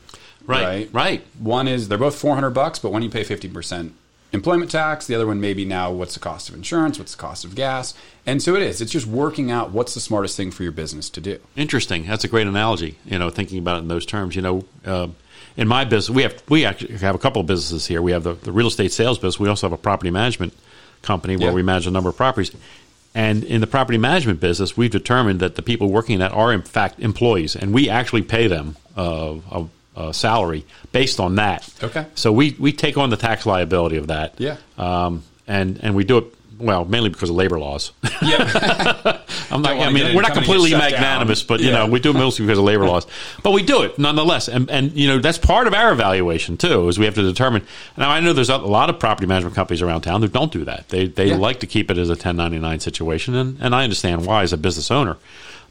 [0.45, 0.89] Right.
[0.93, 1.25] Right.
[1.39, 3.93] One is they're both 400 bucks, but one you pay 50%
[4.33, 5.07] employment tax.
[5.07, 6.99] The other one maybe now what's the cost of insurance?
[6.99, 7.95] What's the cost of gas?
[8.27, 8.81] And so it is.
[8.81, 11.39] It's just working out what's the smartest thing for your business to do.
[11.57, 12.07] Interesting.
[12.07, 12.99] That's a great analogy.
[13.05, 14.37] You know, thinking about it in those terms.
[14.37, 15.09] You know, uh,
[15.61, 18.01] in my business, we have we actually have a couple of businesses here.
[18.01, 19.39] We have the, the real estate sales business.
[19.39, 20.55] We also have a property management
[21.03, 21.55] company where Yeah.
[21.55, 22.51] we manage a number of properties.
[23.15, 26.51] And in the property management business, we've determined that the people working in that are
[26.53, 31.69] in fact employees, and we actually pay them uh, a, a salary based on that.
[31.83, 32.07] Okay.
[32.15, 34.35] So we we take on the tax liability of that.
[34.39, 34.57] Yeah.
[34.79, 36.25] Um, and and we do it
[36.61, 37.93] well mainly because of labor laws.
[38.23, 39.19] Yeah.
[39.51, 41.47] I'm not, I mean, we're not completely magnanimous, down.
[41.49, 41.79] but you Yeah.
[41.79, 43.07] know, we do it mostly because of labor laws.
[43.43, 46.89] But we do it nonetheless, and and you know that's part of our evaluation too,
[46.89, 47.67] is we have to determine.
[47.97, 50.65] Now I know there's a lot of property management companies around town that don't do
[50.65, 50.89] that.
[50.91, 51.37] They they Yeah.
[51.37, 54.57] like to keep it as a 1099 situation, and and I understand why as a
[54.59, 55.17] business owner.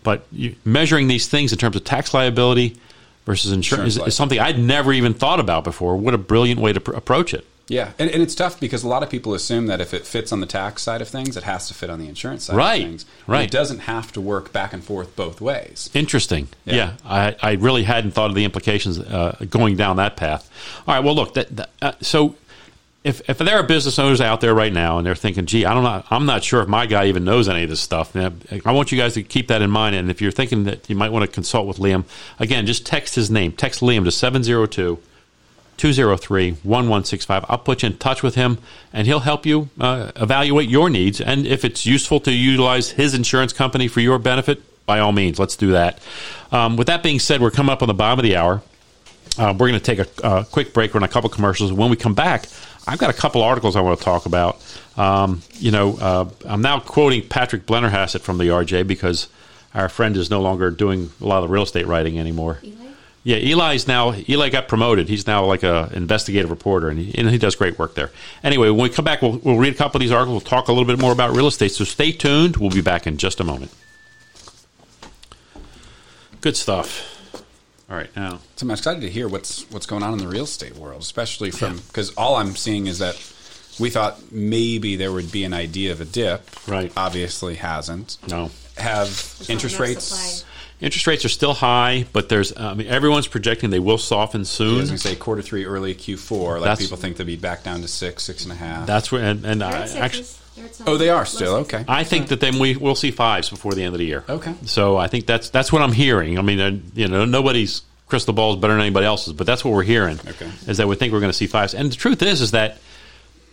[0.04, 2.78] But you, measuring these things in terms of tax liability
[3.26, 5.96] versus insurance Insurance is, is something I'd never even thought about before.
[5.98, 7.46] What a brilliant way to pr- approach it.
[7.70, 10.32] Yeah, and, and it's tough because a lot of people assume that if it fits
[10.32, 12.82] on the tax side of things, it has to fit on the insurance side Right,
[12.84, 13.06] of things.
[13.28, 13.44] Right.
[13.46, 15.90] It doesn't have to work back and forth both ways.
[15.94, 16.50] Interesting.
[16.66, 16.94] Yeah, Yeah.
[17.06, 20.50] I, I really hadn't thought of the implications uh, going down that path.
[20.88, 21.04] All right.
[21.04, 21.36] Well, look.
[21.36, 22.36] That, that, uh, so,
[23.04, 25.74] if if there are business owners out there right now and they're thinking, "Gee, I
[25.74, 26.04] don't know.
[26.10, 28.98] I'm not sure if my guy even knows any of this stuff." I want you
[28.98, 29.96] guys to keep that in mind.
[29.96, 32.04] And if you're thinking that you might want to consult with Liam,
[32.40, 33.54] again, just text his name.
[33.54, 35.00] Text Liam to 702
[35.80, 37.46] 203 1165.
[37.48, 38.60] I'll put you in touch with him
[38.94, 41.22] and he'll help you uh, evaluate your needs.
[41.22, 45.40] And if it's useful to utilize his insurance company for your benefit, by all means,
[45.40, 46.00] let's do that.
[46.52, 48.62] Um, with that being said, we're coming up on the bottom of the hour.
[49.38, 51.72] Uh, we're going to take a, quick break, run a couple commercials.
[51.72, 52.46] When we come back,
[52.88, 54.62] I've got a couple articles I want to talk about.
[54.98, 59.30] Um, you know, uh, I'm now quoting Patrick Blennerhassett from the RJ because
[59.74, 62.60] our friend is no longer doing a lot of real estate writing anymore.
[63.24, 65.10] Yeah, Eli's now Eli got promoted.
[65.10, 68.12] He's now like a investigative reporter, and he, and he does great work there.
[68.44, 70.44] Anyway, when we come back, we'll, we'll read a couple of these articles.
[70.44, 71.72] We'll talk a little bit more about real estate.
[71.72, 72.58] So stay tuned.
[72.58, 73.72] We'll be back in just a moment.
[76.42, 77.18] Good stuff.
[77.90, 80.44] All right, now So I'm excited to hear what's what's going on in the real
[80.44, 83.16] estate world, especially from because all I'm seeing is that
[83.80, 86.50] we thought maybe there would be an idea of a dip.
[86.68, 86.92] Right.
[86.96, 88.18] Obviously hasn't.
[88.28, 90.46] no Have There's interest not enough rates.
[90.80, 90.86] Supply.
[90.86, 94.44] interest rates are still high, but there's I mean everyone's projecting they will soften I
[94.46, 94.78] soon.
[94.78, 96.54] was going to say quarter three, early Q4.
[96.56, 98.88] Like That's- people think they'll be back down to six, six and a half.
[98.88, 100.24] That's where and, and They're I, actually.
[100.24, 100.36] sixes.
[100.56, 101.76] They're at oh, they are still sixes.
[101.82, 101.86] okay.
[101.88, 104.24] I think that then we will see fives before the end of the year.
[104.28, 104.54] Okay.
[104.66, 106.38] So I think that's that's what I'm hearing.
[106.38, 109.64] I mean, uh, you know, nobody's crystal ball is better than anybody else's, but that's
[109.64, 110.20] what we're hearing.
[110.28, 110.50] Okay.
[110.68, 112.78] Is that we think we're going to see fives, and the truth is, is that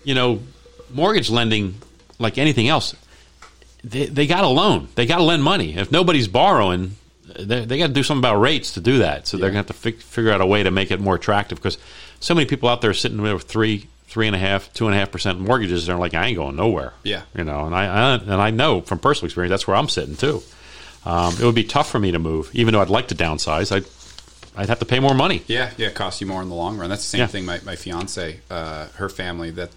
[0.03, 0.41] you know,
[0.93, 1.75] mortgage lending,
[2.19, 2.95] like anything else,
[3.85, 5.77] they they got to loan, they got to lend money.
[5.77, 6.97] If nobody's borrowing,
[7.39, 9.27] they, they got to do something about rates to do that.
[9.27, 11.17] So they're going to have to fig- figure out a way to make it more
[11.17, 11.79] attractive because
[12.21, 13.89] so many people out there are sitting with three.
[14.09, 15.85] Three and a half, two and a half percent mortgages.
[15.87, 16.95] They're like, I ain't going nowhere.
[17.03, 17.23] Yeah.
[17.37, 20.17] you know, and I, I and I know from personal experience that's where I'm sitting
[20.17, 20.43] too.
[21.05, 23.73] Um, it would be tough for me to move, even though I'd like to downsize.
[23.73, 23.85] I'd
[24.59, 25.43] I'd have to pay more money.
[25.49, 26.89] Yeah, yeah, it costs you more in the long run.
[26.89, 27.27] That's the same Yeah.
[27.27, 27.45] thing.
[27.45, 29.71] My, my fiance, uh, her family, that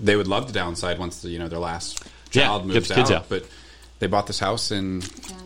[0.00, 2.00] they would love to downside once the, you know their last
[2.32, 3.28] Yeah, child get moves the kids out, out.
[3.28, 3.44] But
[4.04, 5.00] they bought this house in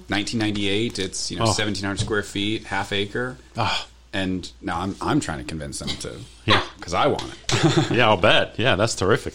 [0.09, 0.99] 1998.
[0.99, 1.47] It's you know Oh.
[1.55, 3.37] 1,700 square feet, half acre.
[3.57, 3.87] Ah.
[4.13, 6.61] And now I'm I'm trying to convince them to, Yeah.
[6.77, 7.91] because I want it.
[7.93, 8.59] yeah, I'll bet.
[8.59, 9.35] Yeah, that's terrific.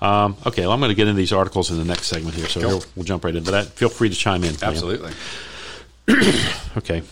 [0.00, 2.46] Um, okay, well, I'm going to get into these articles in the next segment here,
[2.48, 2.70] so Cool.
[2.80, 3.66] here we'll jump right into that.
[3.66, 4.54] Feel free to chime in.
[4.62, 5.12] Absolutely.
[6.76, 7.02] Okay.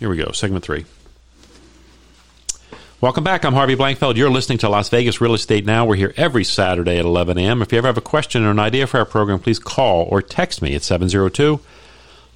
[0.00, 0.86] Here we go, segment three.
[3.02, 3.46] Welcome back.
[3.46, 4.16] I'm Harvey Blankfeld.
[4.16, 5.86] You're listening to Las Vegas Real Estate Now.
[5.86, 7.62] We're here every Saturday at 11 a.m.
[7.62, 10.20] If you ever have a question or an idea for our program, please call or
[10.20, 11.60] text me at 702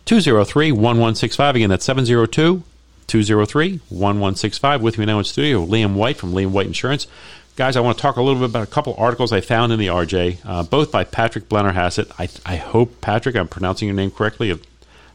[0.07, 1.57] 203 1165.
[1.57, 2.63] Again, that's 702
[3.07, 4.81] 203 1165.
[4.81, 7.09] With me now in studio, Liam White from Liam White Insurance.
[7.57, 9.79] Guys, I want to talk a little bit about a couple articles I found in
[9.79, 12.11] the RJ, uh, both by Patrick Blennerhassett.
[12.19, 14.59] I, I hope, Patrick, I'm pronouncing your name correctly.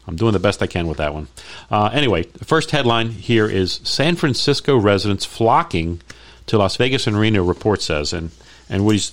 [0.06, 1.28] I'm doing the best I can with that one.
[1.70, 6.00] Uh, anyway, the first headline here is San Francisco residents flocking
[6.46, 8.12] to Las Vegas and Reno, report says.
[8.12, 8.30] And,
[8.68, 9.12] and what he's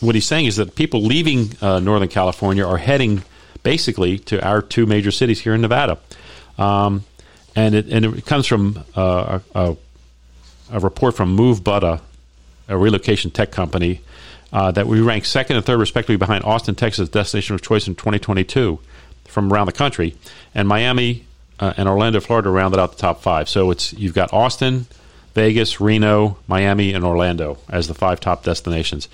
[0.00, 3.22] what he's saying is that people leaving uh, Northern California are heading
[3.62, 5.98] basically to our two major cities here in Nevada.
[6.58, 7.04] Um,
[7.54, 9.76] and it and it comes from uh, a,
[10.70, 12.02] a report from Move Buddha,
[12.68, 14.02] a relocation tech company,
[14.52, 17.94] uh, that we rank second and third respectively behind Austin, Texas, destination of choice in
[17.94, 18.78] 2022
[19.36, 20.16] from around the country,
[20.54, 21.26] and Miami
[21.60, 23.50] uh, and Orlando, Florida, rounded out the top five.
[23.50, 24.86] So it's you've got Austin,
[25.34, 29.10] Vegas, Reno, Miami, and Orlando as the five top destinations.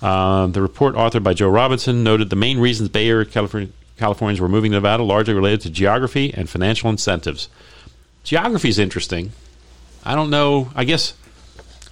[0.00, 4.40] Uh, the report, authored by Joe Robinson, noted the main reasons Bay Area California, Californians
[4.40, 7.48] were moving to Nevada largely related to geography and financial incentives.
[8.22, 9.32] Geography is interesting.
[10.04, 10.70] I don't know.
[10.76, 11.14] I guess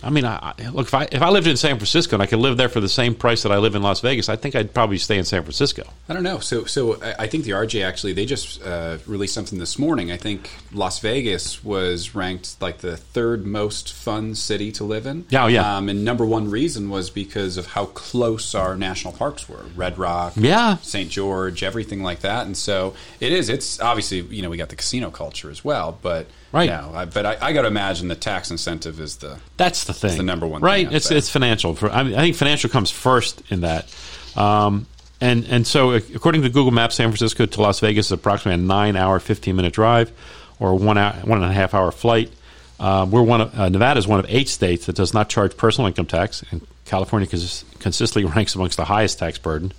[0.02, 2.40] I mean, I, look if I if I lived in San Francisco and I could
[2.40, 4.74] live there for the same price that I live in Las Vegas, I think I'd
[4.74, 5.84] probably stay in San Francisco.
[6.08, 6.38] I don't know.
[6.40, 10.10] So so I think the RJ actually they just uh, released something this morning.
[10.10, 15.24] I think Las Vegas was ranked like the third most fun city to live in.
[15.28, 15.76] Yeah, oh, yeah.
[15.76, 19.98] Um, and number one reason was because of how close our national parks were: Red
[19.98, 21.10] Rock, yeah, St.
[21.10, 22.46] George, everything like that.
[22.46, 23.48] And so it is.
[23.48, 26.68] It's obviously you know we got the casino culture as well, but Right.
[26.68, 29.94] Yeah, I, but I, I got to imagine the tax incentive is the that's the
[29.94, 30.86] thing, the number one, right?
[30.86, 31.74] Thing it's it's financial.
[31.74, 33.92] For I, mean, I think financial comes first in that.
[34.36, 34.86] Um,
[35.20, 38.66] and and so according to Google Maps, San Francisco to Las Vegas is approximately a
[38.66, 40.12] nine hour, fifteen minute drive,
[40.60, 42.30] or one hour, one and a half hour flight.
[42.78, 45.56] Uh, we're one of uh, Nevada is one of eight states that does not charge
[45.56, 49.72] personal income tax, and California cons- consistently ranks amongst the highest tax burden.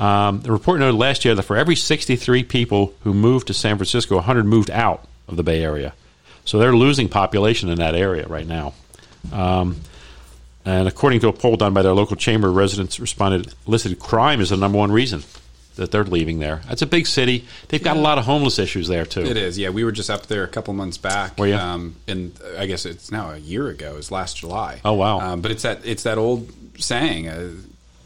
[0.00, 3.76] Um, the report noted last year that for every 63 people who moved to San
[3.76, 5.92] Francisco, 100 moved out of the Bay Area.
[6.48, 8.72] So they're losing population in that area right now.
[9.34, 9.82] Um,
[10.64, 14.48] and according to a poll done by their local chamber, residents responded listed crime is
[14.48, 15.24] the number one reason
[15.76, 16.62] that they're leaving there.
[16.66, 17.44] That's a big city.
[17.68, 19.20] They've got a lot of homeless issues there too.
[19.20, 19.58] It is.
[19.58, 21.36] Yeah, we were just up there a couple months back.
[21.36, 21.54] Were you?
[21.54, 23.92] Um, and I guess it's now a year ago.
[23.92, 24.80] It was last July.
[24.86, 25.20] Oh wow.
[25.20, 27.28] Um, but it's that it's that old saying.
[27.28, 27.50] Uh,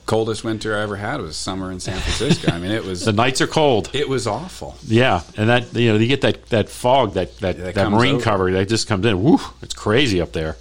[0.07, 2.53] coldest winter I ever had was summer in San Francisco.
[2.53, 3.91] I mean, it was the nights are cold.
[3.93, 4.77] It was awful.
[4.87, 8.17] Yeah, and that you know you get that, that fog that that, that, that marine
[8.17, 8.25] over.
[8.25, 9.23] cover that just comes in.
[9.23, 10.57] Woo, it's crazy up there.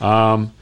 [0.00, 0.52] Um,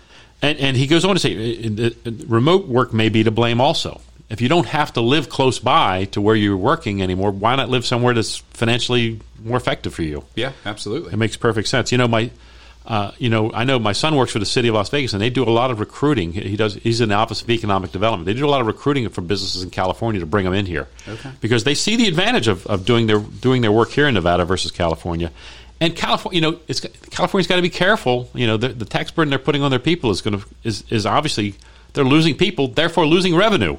[0.43, 3.31] and and he goes on to say, uh, uh, uh, remote work may be to
[3.31, 4.01] blame also.
[4.31, 7.71] If you don't have to live close by to where you're working anymore, why not
[7.71, 10.25] live somewhere that's financially more effective for you?
[10.35, 11.15] Yeah, absolutely.
[11.15, 11.93] It makes perfect sense.
[11.93, 12.31] You know, my
[12.88, 15.20] uh, you know, I know my son works for the city of Las Vegas, and
[15.20, 16.33] they do a lot of recruiting.
[16.33, 16.74] He does.
[16.74, 18.24] He's in the Office of Economic Development.
[18.24, 20.88] They do a lot of recruiting for businesses in California to bring them in here,
[21.07, 21.31] okay.
[21.42, 24.46] because they see the advantage of, of doing their doing their work here in Nevada
[24.46, 25.31] versus California.
[25.83, 28.31] And California, you know, it's, California's got to be careful.
[28.35, 30.83] You know, the, the tax burden they're putting on their people is going to is,
[30.88, 31.57] is obviously
[31.92, 33.77] they're losing people, therefore losing revenue.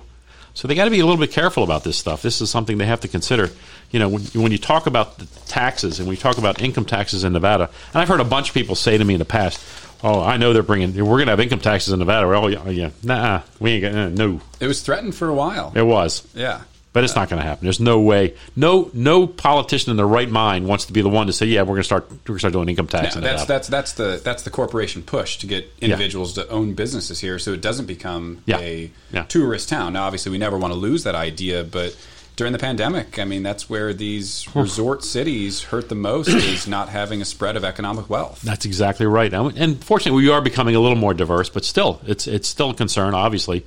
[0.54, 2.22] So they got to be a little bit careful about this stuff.
[2.22, 3.50] This is something they have to consider.
[3.92, 6.86] You know, when, when you talk about the taxes and when you talk about income
[6.86, 9.26] taxes in Nevada, and I've heard a bunch of people say to me in the
[9.26, 9.60] past,
[10.04, 10.94] "Oh, I know they're bringing.
[10.94, 13.96] We're going to have income taxes in Nevada." Well, yeah, yeah, nah, we ain't going.
[13.96, 15.72] To, uh, no, it was threatened for a while.
[15.76, 16.28] It was.
[16.34, 16.62] Yeah.
[16.92, 17.66] But it's not going to happen.
[17.66, 18.34] There's no way.
[18.56, 21.62] No, no politician in their right mind wants to be the one to say, "Yeah,
[21.62, 22.10] we're going to start.
[22.10, 25.04] We're going to start doing income tax." No, that's that's that's the that's the corporation
[25.04, 26.46] push to get individuals yeah.
[26.46, 28.58] to own businesses here, so it doesn't become yeah.
[28.58, 29.24] a yeah.
[29.26, 29.94] tourist town.
[29.94, 31.96] Now, obviously, we never want to lose that idea, but
[32.40, 36.88] during the pandemic, I mean, that's where these resort cities hurt the most is not
[36.88, 38.42] having a spread of economic wealth.
[38.42, 39.32] That's exactly right.
[39.34, 42.74] And fortunately, we are becoming a little more diverse, but still, it's it's still a
[42.74, 43.66] concern, obviously.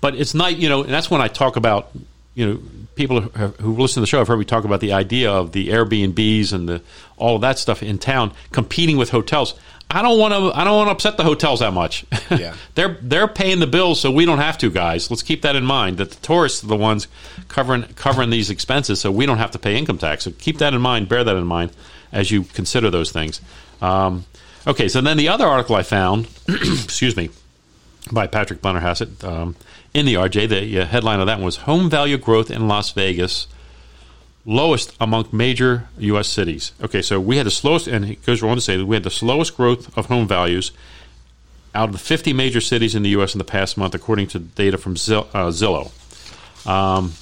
[0.00, 1.90] But it's not, you know, and that's when I talk about,
[2.34, 2.60] you know,
[2.94, 5.68] people who listen to the show have heard me talk about the idea of the
[5.68, 6.82] Airbnbs and the
[7.16, 9.54] all of that stuff in town competing with hotels.
[9.90, 10.58] I don't want to.
[10.58, 12.04] I don't want to upset the hotels that much.
[12.30, 15.10] Yeah, they're they're paying the bills, so we don't have to, guys.
[15.10, 15.98] Let's keep that in mind.
[15.98, 17.06] That the tourists are the ones
[17.48, 20.24] covering covering these expenses, so we don't have to pay income tax.
[20.24, 21.08] So keep that in mind.
[21.08, 21.70] Bear that in mind
[22.10, 23.40] as you consider those things.
[23.82, 24.24] Um,
[24.66, 27.28] okay, so then the other article I found, excuse me,
[28.10, 29.54] by Patrick Blennerhassett, um,
[29.94, 30.48] in the RJ.
[30.48, 33.46] The uh, headline of that one was Home Value Growth in Las Vegas
[34.46, 36.28] lowest among major U.S.
[36.28, 36.72] cities.
[36.82, 39.04] Okay, so we had the slowest, and it goes on to say that we had
[39.04, 40.72] the slowest growth of home values
[41.74, 43.34] out of the 50 major cities in the U.S.
[43.34, 45.90] in the past month, according to data from uh, Zillow.
[46.66, 47.12] Um,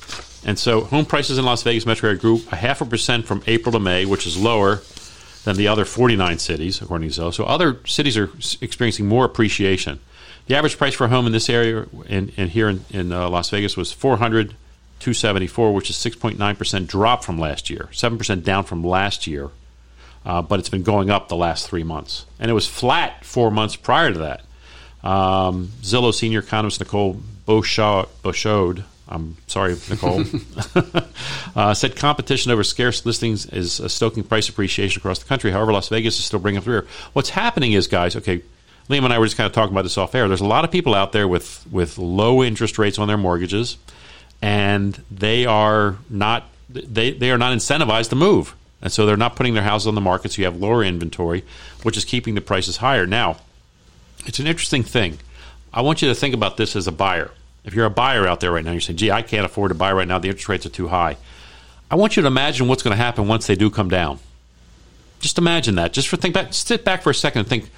[0.44, 3.42] and so home prices in Las Vegas metro area grew a half a percent from
[3.46, 4.82] April to May, which is lower
[5.44, 7.32] than the other 49 cities, according to Zillow.
[7.32, 8.30] So other cities are
[8.60, 10.00] experiencing more appreciation.
[10.52, 13.26] The average price for a home in this area and, and here in, in uh,
[13.30, 14.48] Las Vegas was 400
[15.00, 19.48] 274 which is 6.9% drop from last year, 7% down from last year.
[20.26, 22.26] Uh, but it's been going up the last three months.
[22.38, 24.42] And it was flat four months prior to that.
[25.02, 30.22] Um, Zillow senior economist Nicole Bachaud, I'm sorry, Nicole,
[31.56, 35.50] uh, said competition over scarce listings is stoking price appreciation across the country.
[35.50, 36.86] However, Las Vegas is still bringing up the rear.
[37.14, 38.42] What's happening is, guys, okay,
[38.88, 40.28] Liam and I were just kind of talking about this off air.
[40.28, 43.76] There's a lot of people out there with with low interest rates on their mortgages,
[44.40, 49.36] and they are not they they are not incentivized to move, and so they're not
[49.36, 50.32] putting their houses on the market.
[50.32, 51.44] So you have lower inventory,
[51.82, 53.06] which is keeping the prices higher.
[53.06, 53.36] Now,
[54.26, 55.18] it's an interesting thing.
[55.72, 57.30] I want you to think about this as a buyer.
[57.64, 59.74] If you're a buyer out there right now, you're saying, "Gee, I can't afford to
[59.74, 60.18] buy right now.
[60.18, 61.16] The interest rates are too high."
[61.90, 64.18] I want you to imagine what's going to happen once they do come down.
[65.20, 65.92] Just imagine that.
[65.92, 67.70] Just for think back, sit back for a second and think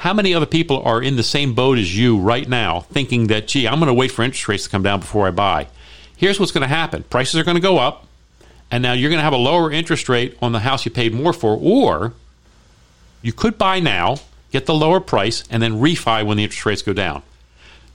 [0.00, 3.46] how many other people are in the same boat as you right now, thinking that,
[3.46, 5.66] gee, I'm going to wait for interest rates to come down before I buy.
[6.16, 8.06] Here's what's going to happen: prices are going to go up,
[8.70, 11.12] and now you're going to have a lower interest rate on the house you paid
[11.12, 12.14] more for, or
[13.20, 14.16] you could buy now,
[14.50, 17.22] get the lower price, and then refi when the interest rates go down.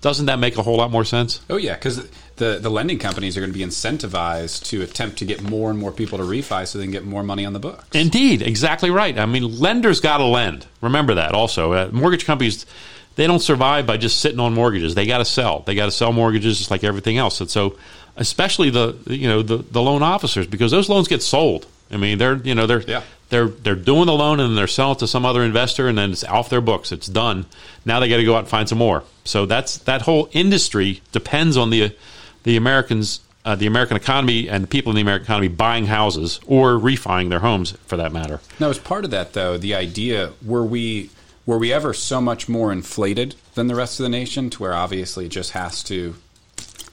[0.05, 1.41] Doesn't that make a whole lot more sense?
[1.49, 5.25] Oh yeah, because the the lending companies are going to be incentivized to attempt to
[5.25, 7.59] get more and more people to refi, so they can get more money on the
[7.59, 7.87] books.
[7.93, 9.17] Indeed, exactly right.
[9.17, 10.67] I mean, lenders got to lend.
[10.81, 11.33] Remember that.
[11.33, 12.67] Also, uh, mortgage companies
[13.15, 14.93] they don't survive by just sitting on mortgages.
[14.93, 15.61] They got to sell.
[15.61, 17.41] They got to sell mortgages just like everything else.
[17.41, 17.75] And so,
[18.15, 21.65] especially the you know the the loan officers because those loans get sold.
[21.91, 23.01] I mean, they're you know they're Yeah.
[23.29, 26.11] they're they're doing the loan and they're selling it to some other investor and then
[26.11, 26.91] it's off their books.
[26.91, 27.45] It's done.
[27.85, 29.03] Now they got to go out and find some more.
[29.23, 31.95] So that's that whole industry depends on the
[32.43, 36.39] the Americans, uh, the American economy, and the people in the American economy buying houses
[36.45, 38.39] or refining their homes for that matter.
[38.59, 41.09] Now, as part of that, though, the idea were we
[41.45, 44.73] were we ever so much more inflated than the rest of the nation to where
[44.73, 46.15] obviously it just has to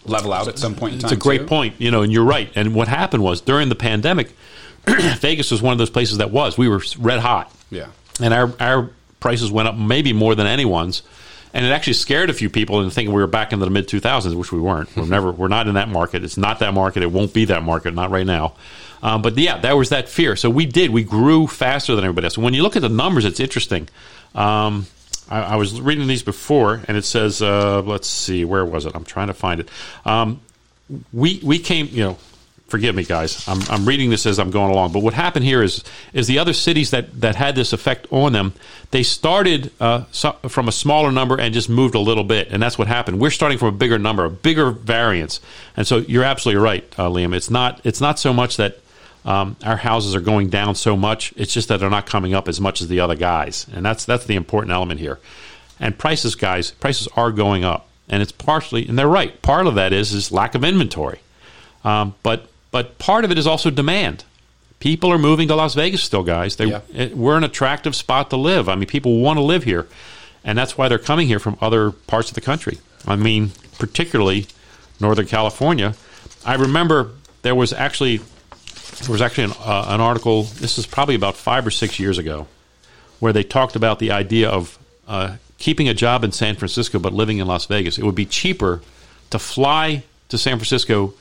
[0.04, 1.08] level out at some point in time?
[1.12, 1.46] It's a great too?
[1.46, 2.50] point, you know, and you're right.
[2.54, 4.34] And what happened was during the pandemic,
[4.86, 6.58] Vegas was one of those places that was.
[6.58, 7.52] We were red hot.
[7.70, 7.88] Yeah.
[8.20, 8.90] and our our
[9.20, 11.02] prices went up maybe more than anyone's,
[11.54, 13.88] and it actually scared a few people into thinking we were back into the mid
[13.88, 14.94] two thousands, which we weren't.
[14.96, 16.24] We're never we're not in that market.
[16.24, 17.02] It's not that market.
[17.02, 17.94] It won't be that market.
[17.94, 18.54] Not right now.
[19.02, 20.36] Um, but yeah, that was that fear.
[20.36, 20.90] So we did.
[20.90, 22.38] We grew faster than everybody else.
[22.38, 23.88] When you look at the numbers, it's interesting.
[24.34, 24.86] Um,
[25.28, 28.92] I, I was reading these before, and it says, uh, let's see, where was it?
[28.94, 29.68] I'm trying to find it.
[30.04, 30.40] Um,
[31.12, 32.18] we we came, you know,
[32.68, 33.46] forgive me, guys.
[33.46, 34.92] I'm, I'm reading this as I'm going along.
[34.92, 38.32] But what happened here is is the other cities that that had this effect on
[38.32, 38.54] them,
[38.90, 42.62] they started uh, so, from a smaller number and just moved a little bit, and
[42.62, 43.20] that's what happened.
[43.20, 45.40] We're starting from a bigger number, a bigger variance,
[45.76, 47.34] and so you're absolutely right, uh, Liam.
[47.34, 48.78] It's not it's not so much that.
[49.24, 51.32] Um, our houses are going down so much.
[51.36, 54.04] It's just that they're not coming up as much as the other guys, and that's
[54.04, 55.20] that's the important element here.
[55.78, 59.40] And prices, guys, prices are going up, and it's partially, and they're right.
[59.40, 61.20] Part of that is is lack of inventory.
[61.84, 64.24] Um, but but part of it is also demand.
[64.80, 66.56] People are moving to Las Vegas still, guys.
[66.56, 66.80] They, Yeah.
[66.92, 68.68] it- we're an attractive spot to live.
[68.68, 69.86] I mean, people want to live here,
[70.44, 72.78] and that's why they're coming here from other parts of the country.
[73.06, 74.48] I mean, particularly
[74.98, 75.94] Northern California.
[76.44, 77.10] I remember
[77.42, 78.20] there was actually
[79.00, 80.42] there was actually an, uh, an article.
[80.44, 82.46] This is probably about five or six years ago,
[83.20, 87.12] where they talked about the idea of uh, keeping a job in San Francisco but
[87.12, 87.98] living in Las Vegas.
[87.98, 88.80] It would be cheaper
[89.30, 91.14] to fly to San Francisco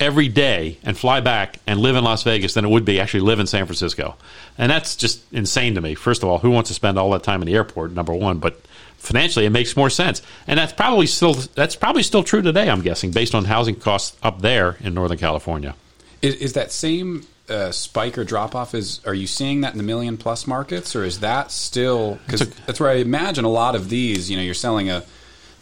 [0.00, 3.20] every day and fly back and live in Las Vegas than it would be actually
[3.20, 4.16] live in San Francisco.
[4.58, 5.94] And that's just insane to me.
[5.94, 7.92] First of all, who wants to spend all that time in the airport?
[7.92, 8.60] Number one, but
[8.98, 10.22] financially it makes more sense.
[10.46, 14.16] And that's probably still that's probably still true today, I'm guessing, based on housing costs
[14.22, 15.74] up there in Northern California.
[16.22, 18.74] Is, is that same uh, spike or drop off?
[18.74, 22.48] Is are you seeing that in the million plus markets, or is that still because
[22.66, 24.30] that's where I imagine a lot of these?
[24.30, 25.04] You know, you're selling a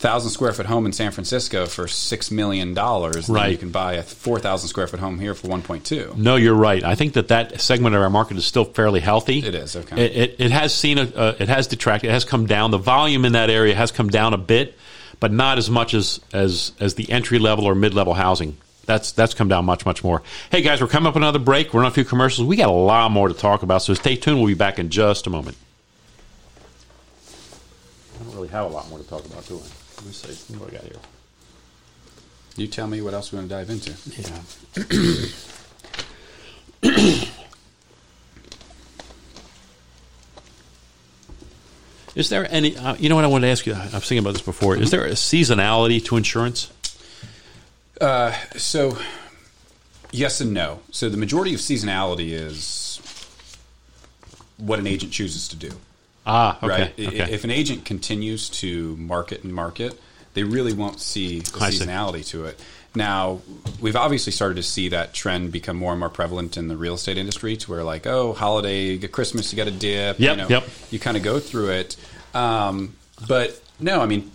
[0.03, 3.53] thousand square foot home in San Francisco for six million dollars, Right.
[3.53, 6.12] You can buy a four thousand square foot home here for one point two.
[6.17, 6.83] No, you're right.
[6.85, 9.38] I think that that segment of our market is still fairly healthy.
[9.38, 10.05] It is, okay.
[10.05, 12.11] It, it, it has seen a, uh, it has detracted.
[12.11, 12.73] It has come down.
[12.73, 14.77] The volume in that area has come down a bit,
[15.21, 18.59] but not as much as as as the entry level or mid level housing.
[18.85, 20.23] That's that's come down much much more.
[20.51, 21.73] Hey guys, we're coming up another break.
[21.73, 22.49] We're on a few commercials.
[22.49, 24.38] We got a lot more to talk about, so stay tuned.
[24.38, 25.57] We'll be back in just a moment.
[28.21, 29.82] I don't really have a lot more to talk about, do I?
[30.03, 30.55] Let me see.
[30.55, 30.97] What I got here?
[32.57, 33.95] You tell me what else we want to dive into.
[34.19, 34.43] Yeah.
[42.15, 42.77] Is there any?
[42.77, 43.75] Uh, you know what I wanted to ask you?
[43.75, 44.77] I was thinking about this before.
[44.77, 46.71] Is there a seasonality to insurance?
[48.01, 48.99] Uh, so,
[50.11, 50.81] yes and no.
[50.91, 53.01] So the majority of seasonality is
[54.59, 55.71] what an agent chooses to do.
[56.26, 56.68] Ah, okay.
[56.68, 56.92] right?
[56.98, 57.32] Okay.
[57.32, 60.00] If an agent continues to market and market,
[60.35, 62.62] they really won't see the seasonality to it.
[62.94, 63.40] Now,
[63.80, 66.94] we've obviously started to see that trend become more and more prevalent in the real
[66.94, 70.18] estate industry to where, like, oh, holiday, you get Christmas, you got a dip.
[70.18, 70.68] Yep, you know, yep.
[70.90, 71.96] You kind of go through it.
[72.35, 72.94] Um,
[73.26, 74.31] but no, I mean,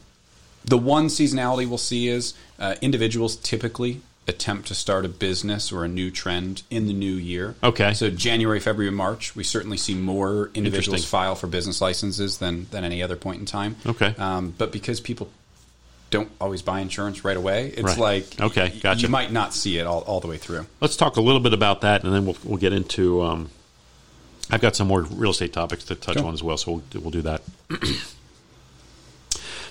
[0.66, 5.84] the one seasonality we'll see is uh, individuals typically attempt to start a business or
[5.86, 7.56] a new trend in the new year.
[7.64, 7.94] Okay.
[7.94, 12.84] So January, February, March, we certainly see more individuals file for business licenses than than
[12.84, 13.76] any other point in time.
[13.86, 14.14] Okay.
[14.18, 15.30] Um, but because people
[16.10, 17.98] don't always buy insurance right away, it's Right.
[17.98, 19.02] like Okay, gotcha.
[19.02, 20.66] you might not see it all, all the way through.
[20.80, 23.22] Let's talk a little bit about that, and then we'll we'll get into.
[23.24, 23.50] Um,
[24.50, 26.26] I've got some more real estate topics to touch Sure.
[26.26, 27.42] on as well, so we'll we'll do that.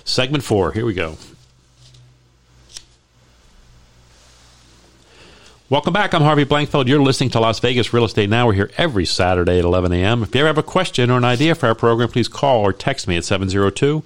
[0.04, 0.72] Segment four.
[0.72, 1.16] Here we go.
[5.68, 6.14] Welcome back.
[6.14, 6.86] I'm Harvey Blankfeld.
[6.86, 8.46] You're listening to Las Vegas Real Estate Now.
[8.46, 10.22] We're here every Saturday at 11 a.m.
[10.22, 12.72] If you ever have a question or an idea for our program, please call or
[12.72, 14.04] text me at 702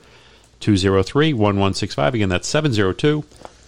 [0.61, 2.15] 203 1165.
[2.15, 3.25] Again, that's 702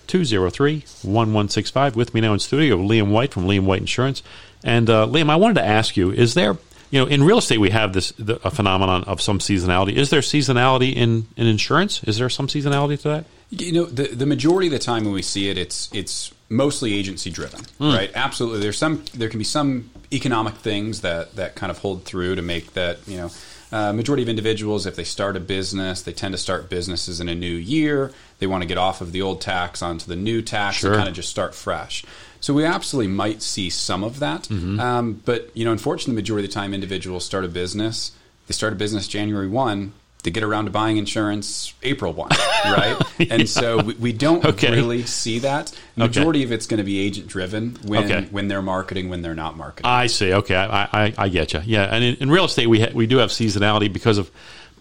[0.06, 1.94] 203 1165.
[1.94, 4.22] With me now in studio, Liam White from Liam White Insurance.
[4.64, 6.56] And uh, Liam, I wanted to ask you is there,
[6.90, 9.92] you know, in real estate, we have this the, a phenomenon of some seasonality.
[9.92, 12.02] Is there seasonality in, in insurance?
[12.04, 13.24] Is there some seasonality to that?
[13.50, 16.94] You know, the the majority of the time when we see it, it's it's mostly
[16.94, 18.10] agency driven, right?
[18.14, 18.60] Absolutely.
[18.60, 22.42] There's some there can be some economic things that that kind of hold through to
[22.42, 23.30] make that you know.
[23.72, 27.28] Uh, majority of individuals, if they start a business, they tend to start businesses in
[27.30, 28.12] a new year.
[28.38, 30.90] They want to get off of the old tax onto the new tax Sure.
[30.92, 32.04] and kind of just start fresh.
[32.40, 36.44] So we absolutely might see some of that, um, but you know, unfortunately, the majority
[36.44, 38.12] of the time, individuals start a business.
[38.46, 39.94] They start a business January one.
[40.24, 42.30] They get around to buying insurance April one,
[42.64, 42.96] right?
[43.30, 44.70] And so we, we don't Okay.
[44.70, 45.76] really see that.
[45.96, 48.28] Majority of it's going to be agent driven when Okay.
[48.30, 49.90] when they're marketing, when they're not marketing.
[49.90, 50.32] I see.
[50.32, 51.60] Okay, I, I, I get you.
[51.64, 54.30] Yeah, and in, in real estate, we ha- we do have seasonality because of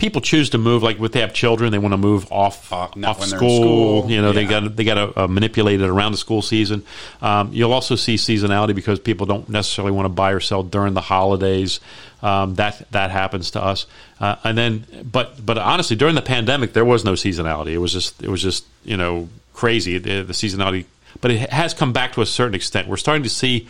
[0.01, 0.81] people choose to move.
[0.81, 3.23] Like if they have children, they want to move off Uh, off when they're in
[3.27, 4.01] school.
[4.01, 4.11] school.
[4.11, 6.83] You know, they got they got to uh, manipulate it around the school season.
[7.21, 10.95] Um, you'll also see seasonality because people don't necessarily want to buy or sell during
[10.95, 11.79] the holidays.
[12.23, 13.85] Um, that that happens to us.
[14.19, 17.71] Uh, and then, but but honestly, during the pandemic, there was no seasonality.
[17.73, 20.85] It was just it was just you know crazy the, the seasonality.
[21.21, 22.87] But it has come back to a certain extent.
[22.87, 23.67] We're starting to see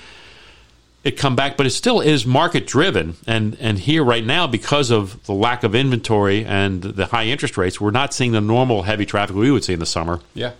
[1.03, 3.15] it come back, but it still is market driven.
[3.25, 7.57] And and here right now, because of the lack of inventory and the high interest
[7.57, 10.51] rates, we're not seeing the normal heavy traffic we would see in the summer yeah.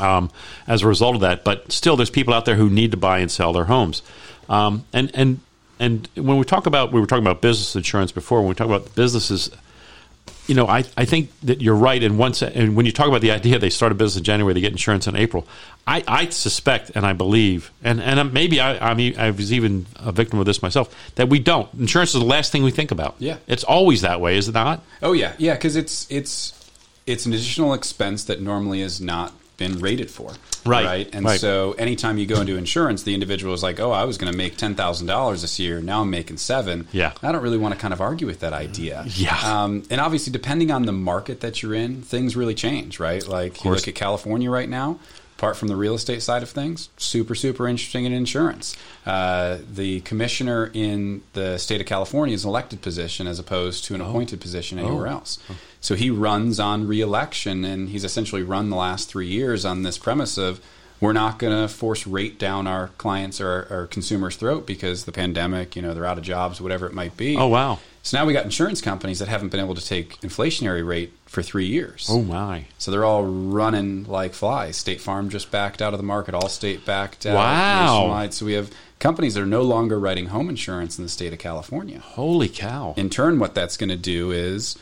[0.00, 0.30] um,
[0.66, 1.44] as a result of that.
[1.44, 4.02] But still, there's people out there who need to buy and sell their homes.
[4.48, 5.40] Um, and and
[5.80, 8.40] and when we talk about we were talking about business insurance before.
[8.40, 9.50] When we talk about businesses,
[10.46, 12.02] you know, I, I think that you're right.
[12.02, 14.54] And once and when you talk about the idea they start a business in January,
[14.54, 15.46] they get insurance in April.
[15.86, 19.86] I, I suspect and I believe, and and maybe I, I mean I was even
[19.96, 21.72] a victim of this myself that we don't.
[21.74, 23.16] Insurance is the last thing we think about.
[23.18, 23.38] Yeah.
[23.46, 24.82] it's always that way, is it not?
[25.02, 26.52] Oh yeah, yeah, because it's it's
[27.06, 30.32] it's an additional expense that normally is not been rated for.
[30.64, 31.10] Right, Right.
[31.12, 31.40] And right.
[31.40, 34.56] so anytime you go into insurance, the individual is like, Oh, I was gonna make
[34.56, 36.88] ten thousand dollars this year, now I'm making seven.
[36.92, 37.12] Yeah.
[37.22, 39.04] I don't really want to kind of argue with that idea.
[39.08, 39.38] Yeah.
[39.44, 43.26] Um, and obviously depending on the market that you're in, things really change, right?
[43.26, 44.98] Like you look at California right now.
[45.38, 48.74] Apart from the real estate side of things, super, super interesting in insurance.
[49.04, 53.94] Uh, the commissioner in the state of California is an elected position as opposed to
[53.94, 55.38] an appointed position anywhere else.
[55.86, 59.98] So he runs on reelection, and he's essentially run the last three years on this
[59.98, 60.60] premise of
[60.98, 65.04] we're not going to force rate down our clients or our, our consumers' throat because
[65.04, 67.36] the pandemic, you know, they're out of jobs, whatever it might be.
[67.36, 67.78] Oh wow!
[68.02, 71.40] So now we got insurance companies that haven't been able to take inflationary rate for
[71.40, 72.08] three years.
[72.10, 72.64] Oh my!
[72.78, 74.76] So they're all running like flies.
[74.76, 76.34] State Farm just backed out of the market.
[76.34, 77.36] Allstate backed out.
[77.36, 77.84] Wow.
[77.84, 78.34] Nationwide.
[78.34, 81.38] So we have companies that are no longer writing home insurance in the state of
[81.38, 82.00] California.
[82.00, 82.94] Holy cow!
[82.96, 84.76] In turn, what that's going to do is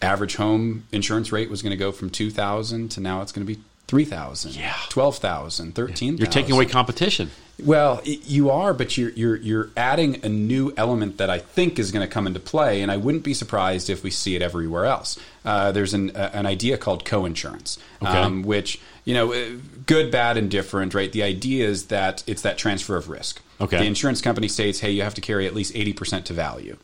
[0.00, 3.52] average home insurance rate was going to go from 2000 to now it's going to
[3.54, 4.74] be 3000 Yeah.
[4.90, 7.30] 12000 13000 You're taking away competition.
[7.64, 11.90] Well, you are, but you're you're you're adding a new element that I think is
[11.90, 14.84] going to come into play, and I wouldn't be surprised if we see it everywhere
[14.84, 15.18] else.
[15.44, 19.56] Uh, there's an uh, an idea called co-insurance, um, which you know, uh,
[19.86, 20.94] good, bad, and different.
[20.94, 21.10] Right?
[21.10, 23.42] The idea is that it's that transfer of risk.
[23.60, 23.78] Okay.
[23.78, 26.76] The insurance company states, "Hey, you have to carry at least eighty percent to value,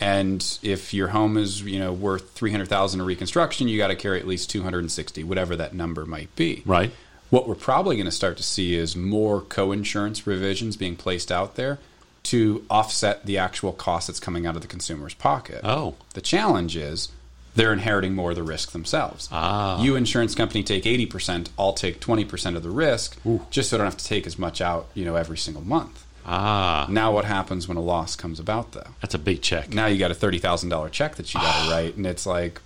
[0.00, 3.88] and if your home is you know worth three hundred thousand in reconstruction, you got
[3.88, 6.90] to carry at least two hundred and sixty, whatever that number might be." Right.
[7.32, 11.54] What we're probably going to start to see is more co-insurance provisions being placed out
[11.54, 11.78] there
[12.24, 15.62] to offset the actual cost that's coming out of the consumer's pocket.
[15.64, 15.94] Oh.
[16.12, 17.08] The challenge is
[17.54, 19.30] they're inheriting more of the risk themselves.
[19.32, 19.80] Ah.
[19.80, 23.18] You insurance company take 80%, I'll take 20% of the risk
[23.48, 26.04] just so I don't have to take as much out, you know, every single month.
[26.26, 28.88] Ah, Now what happens when a loss comes about though?
[29.00, 29.70] that's a big check.
[29.70, 32.60] Now you got a $30,000 check that you got to write and it's like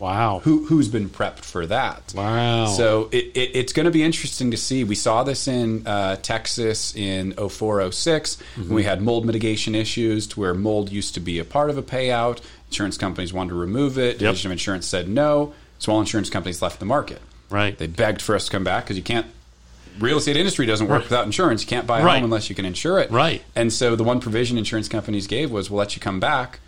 [0.00, 0.40] Wow.
[0.44, 2.12] who who's been prepped for that?
[2.16, 2.66] Wow.
[2.66, 4.82] So it, it, it's going to be interesting to see.
[4.82, 8.62] We saw this in uh, Texas in 04, 06 Mm-hmm.
[8.62, 11.78] when we had mold mitigation issues to where mold used to be a part of
[11.78, 12.40] a payout.
[12.68, 14.18] Insurance companies wanted to remove it.
[14.18, 15.52] Division of Insurance said no.
[15.78, 17.20] So all insurance companies left the market.
[17.50, 17.76] Right.
[17.76, 19.26] They begged for us to come back because you can't
[19.98, 21.62] real estate industry doesn't work without insurance.
[21.62, 22.14] You can't buy a Right.
[22.14, 23.10] home unless you can insure it.
[23.10, 23.42] Right.
[23.56, 26.60] And so the one provision insurance companies gave was we'll let you come back,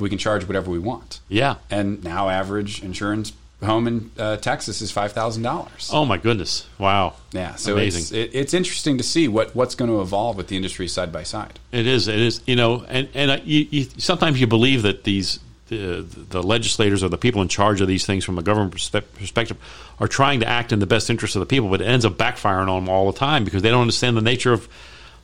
[0.00, 1.20] but we can charge whatever we want.
[1.28, 1.56] Yeah.
[1.70, 3.32] And now average insurance
[3.62, 5.90] home in uh, Texas is five thousand dollars.
[5.92, 6.66] Oh my goodness!
[6.78, 7.14] Wow.
[7.32, 8.00] Yeah, so amazing.
[8.00, 11.12] it's it, it's interesting to see what what's going to evolve with the industry side
[11.12, 11.58] by side.
[11.72, 12.08] It is.
[12.08, 12.40] It is.
[12.46, 17.04] You know, and and uh, you, you, sometimes you believe that these the, the legislators
[17.04, 19.56] or the people in charge of these things from a government perspective
[20.00, 22.14] are trying to act in the best interest of the people, but it ends up
[22.14, 24.68] backfiring on them all the time because they don't understand the nature of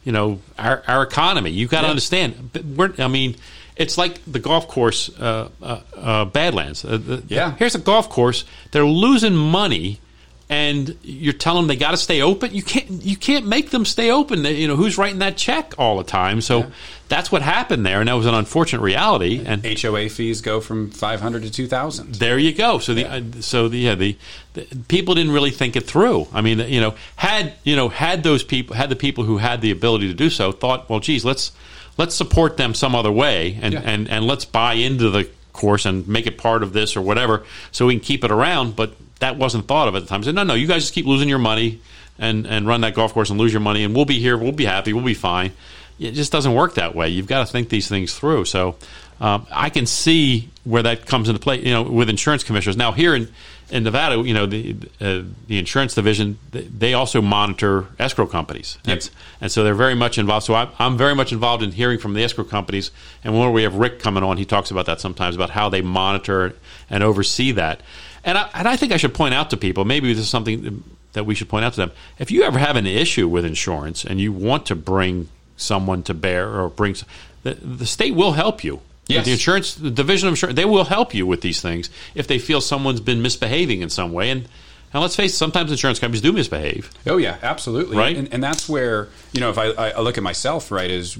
[0.04, 1.50] you know our, our economy.
[1.50, 2.50] You've got to understand.
[2.76, 3.36] We're, I mean.
[3.76, 6.84] It's like the golf course, uh, uh, uh, Badlands.
[6.84, 7.54] Uh, the, Yeah.
[7.58, 8.44] Here's a golf course.
[8.70, 10.00] They're losing money,
[10.48, 12.54] and you're telling them they got to stay open.
[12.54, 12.88] You can't.
[13.02, 14.44] You can't make them stay open.
[14.44, 16.40] You know who's writing that check all the time.
[16.40, 16.70] So
[17.08, 19.42] that's what happened there, and that was an unfortunate reality.
[19.44, 22.14] And HOA fees go from five hundred to two thousand.
[22.14, 22.78] there you go.
[22.78, 23.14] So the Yeah.
[23.16, 24.16] uh, so the, yeah, the
[24.54, 26.28] the people didn't really think it through.
[26.32, 29.60] I mean, you know, had you know had those people had the people who had
[29.60, 31.52] the ability to do so thought, well, geez, let's
[31.98, 33.82] let's support them some other way, and Yeah.
[33.84, 37.44] and and let's buy into the course and make it part of this or whatever,
[37.72, 38.76] so we can keep it around.
[38.76, 40.20] But that wasn't thought of at the time.
[40.20, 41.80] I said, no, no, you guys just keep losing your money
[42.18, 44.52] and and run that golf course and lose your money, and we'll be here, we'll
[44.52, 45.52] be happy, we'll be fine.
[45.98, 47.08] It just doesn't work that way.
[47.08, 48.44] You've got to think these things through.
[48.44, 48.76] So
[49.18, 51.60] um, I can see where that comes into play.
[51.64, 53.28] You know, with insurance commissioners now here in
[53.70, 58.92] in Nevada, you know the uh, the insurance division they- also monitor escrow companies, Yep.
[58.94, 59.10] and,
[59.40, 60.46] and so they're very much involved.
[60.46, 62.90] So I'm, I'm very much involved in hearing from the escrow companies.
[63.24, 65.82] And when we have Rick coming on, he talks about that sometimes about how they
[65.82, 66.54] monitor
[66.88, 67.80] and oversee that.
[68.24, 70.82] And I, and I think I should point out to people, maybe this is something
[71.12, 71.92] that we should point out to them.
[72.18, 76.14] If you ever have an issue with insurance and you want to bring someone to
[76.14, 76.94] bear or bring
[77.42, 78.80] the, the state will help you.
[79.08, 79.24] Yes.
[79.26, 82.38] The insurance the division of insurance they will help you with these things if they
[82.38, 84.30] feel someone's been misbehaving in some way.
[84.30, 84.48] And
[84.92, 86.90] and let's face it, sometimes insurance companies do misbehave.
[87.06, 87.96] Oh yeah, absolutely.
[87.96, 88.16] Right?
[88.16, 91.16] and, and that's where you know if I, I look at myself, right, is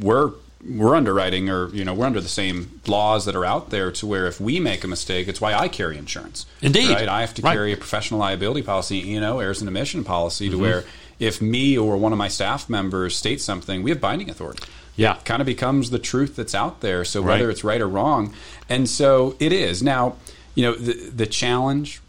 [0.00, 0.32] we're
[0.68, 4.06] we're underwriting or you know we're under the same laws that are out there to
[4.06, 6.44] where if we make a mistake, it's why I carry insurance.
[6.60, 6.90] Indeed.
[6.90, 7.08] right?
[7.08, 7.54] I have to Right.
[7.54, 10.56] carry a professional liability policy, you know, errors and omission policy, Mm-hmm.
[10.58, 10.84] to where
[11.18, 14.62] if me or one of my staff members states something, we have binding authority.
[15.00, 15.16] Yeah.
[15.16, 17.04] It kind of becomes the truth that's out there.
[17.04, 17.34] So Right.
[17.38, 18.34] whether it's right or wrong,
[18.68, 20.16] and so it is now.
[20.56, 20.92] You know the
[21.22, 22.00] the challenge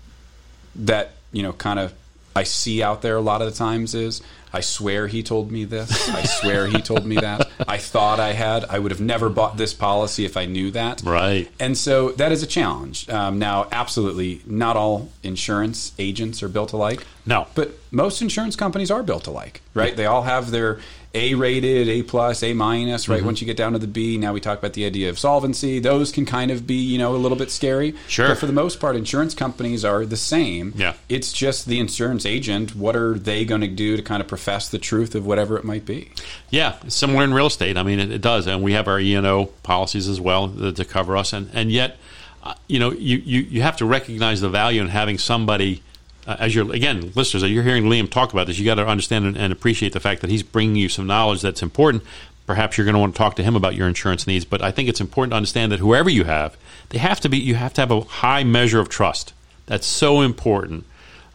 [0.76, 1.94] that you know kind of
[2.36, 4.22] I see out there a lot of the times is
[4.54, 6.10] I swear he told me this.
[6.10, 7.50] I swear he told me that.
[7.68, 8.66] I thought I had.
[8.66, 11.02] I would have never bought this policy if I knew that.
[11.06, 11.50] Right.
[11.60, 13.08] And so that is a challenge.
[13.10, 17.06] Um, now, absolutely, not all insurance agents are built alike.
[17.26, 17.48] No.
[17.56, 19.96] But most insurance companies are built alike, right?
[19.96, 20.80] They all have their
[21.14, 23.12] A rated, A plus, A minus, Mm-hmm.
[23.12, 23.24] right?
[23.24, 25.80] Once you get down to the B, now we talk about the idea of solvency.
[25.80, 27.96] Those can kind of be, you know, a little bit scary.
[28.08, 28.30] Sure.
[28.30, 30.74] But for the most part, insurance companies are the same.
[30.76, 30.94] Yeah.
[31.10, 32.76] It's just the insurance agent.
[32.76, 35.66] What are they going to do to kind of profess the truth of whatever it
[35.66, 36.12] might be?
[36.50, 37.76] Yeah, similar in real estate.
[37.78, 40.48] I mean, it, it does, and we have our E and O policies as well
[40.48, 41.34] that, to cover us.
[41.34, 41.98] And and yet,
[42.44, 45.84] uh, you know, you, you you have to recognize the value in having somebody.
[46.28, 49.26] Uh, as you're again, listeners, you're hearing Liam talk about this, you got to understand
[49.26, 52.04] and, and appreciate the fact that he's bringing you some knowledge that's important.
[52.46, 54.72] Perhaps you're going to want to talk to him about your insurance needs, but I
[54.72, 56.58] think it's important to understand that whoever you have,
[56.90, 57.38] they have to be.
[57.38, 59.34] You have to have a high measure of trust.
[59.68, 60.86] That's so important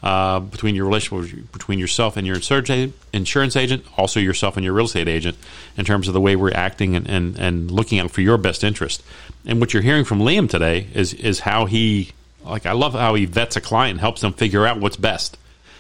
[0.02, 4.84] uh, between your relationship between yourself and your insurance agent, also yourself and your real
[4.84, 5.36] estate agent,
[5.76, 8.62] in terms of the way we're acting and, and, and looking out for your best
[8.62, 9.02] interest.
[9.46, 12.12] And what you're hearing from Liam today is is how he
[12.46, 15.36] like I love how he vets a client and helps them figure out what's best.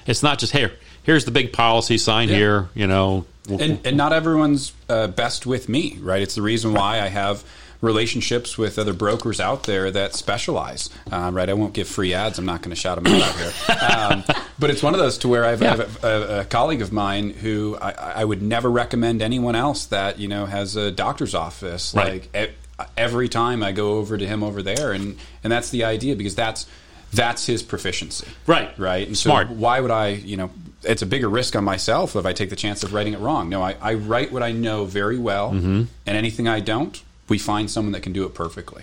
[0.06, 0.72] It's not just here.
[1.02, 2.34] Here's the big policy sign Yeah.
[2.36, 2.68] here.
[2.74, 6.22] You know, and, and not everyone's uh, best with me, right?
[6.22, 7.44] It's the reason why I have
[7.80, 11.48] relationships with other brokers out there that specialize, um, right?
[11.48, 12.38] I won't give free ads.
[12.38, 13.76] I'm not going to shout them out out here.
[13.80, 14.24] Um,
[14.58, 16.90] but it's one of those to where I've, I have a, a, a colleague of
[16.92, 21.34] mine who I, I would never recommend anyone else that you know has a doctor's
[21.34, 21.94] office.
[21.94, 22.26] Right.
[22.34, 22.52] Like
[22.96, 26.34] every time I go over to him over there, and and that's the idea because
[26.34, 26.66] that's
[27.12, 28.76] that's his proficiency, Right.
[28.78, 29.06] Right.
[29.06, 29.48] And Smart.
[29.48, 30.50] So why would I, you know,
[30.82, 33.48] it's a bigger risk on myself if I take the chance of writing it wrong.
[33.48, 35.84] No, I, I write what I know very well, Mm-hmm.
[36.04, 38.82] and anything I don't, we find someone that can do it perfectly.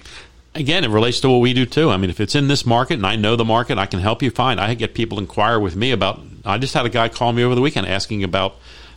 [0.56, 1.90] again, it relates to what we do too.
[1.90, 4.24] I mean, if it's in this market and I know the market, I can help
[4.24, 4.60] you find.
[4.60, 6.20] I get people inquire with me about.
[6.46, 8.56] I just had a guy call me over the weekend asking about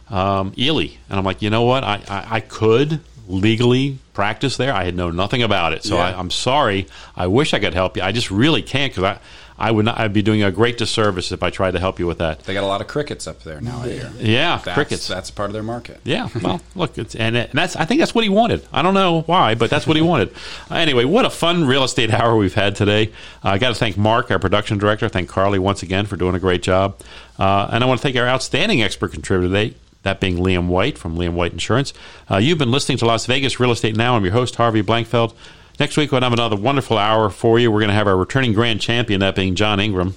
[0.09, 1.83] um, Ely, and I'm like, you know what?
[1.85, 4.73] I, I, I could legally practice there.
[4.73, 6.05] I had known nothing about it, so Yeah.
[6.05, 6.87] I, I'm sorry.
[7.17, 8.03] I wish I could help you.
[8.03, 9.19] I just really can't because I.
[9.59, 9.99] I would not.
[9.99, 12.41] I'd be doing a great disservice if I tried to help you with that.
[12.41, 13.81] They got a lot of crickets up there now.
[13.81, 14.13] I hear.
[14.19, 15.09] Yeah, That's, crickets.
[15.09, 15.99] That's part of their market.
[16.05, 18.67] Yeah, well, look, it's, and, it, and that's I think that's what he wanted.
[18.71, 20.35] I don't know why, but that's what he wanted.
[20.71, 23.07] Uh, anyway, what a fun real estate hour we've had today.
[23.43, 25.09] Uh, I got to thank Mark, our production director.
[25.09, 27.01] Thank Carly once again for doing a great job,
[27.39, 29.75] uh, and I want to thank our outstanding expert contributor today.
[30.07, 31.93] That being Liam White from Liam White Insurance.
[32.31, 34.15] Uh, you've been listening to Las Vegas Real Estate Now.
[34.15, 35.35] I'm your host, Harvey Blankfeld.
[35.81, 37.73] Next week, we'll have another wonderful hour for you.
[37.73, 40.15] We're going to have our returning grand champion, that being John Ingram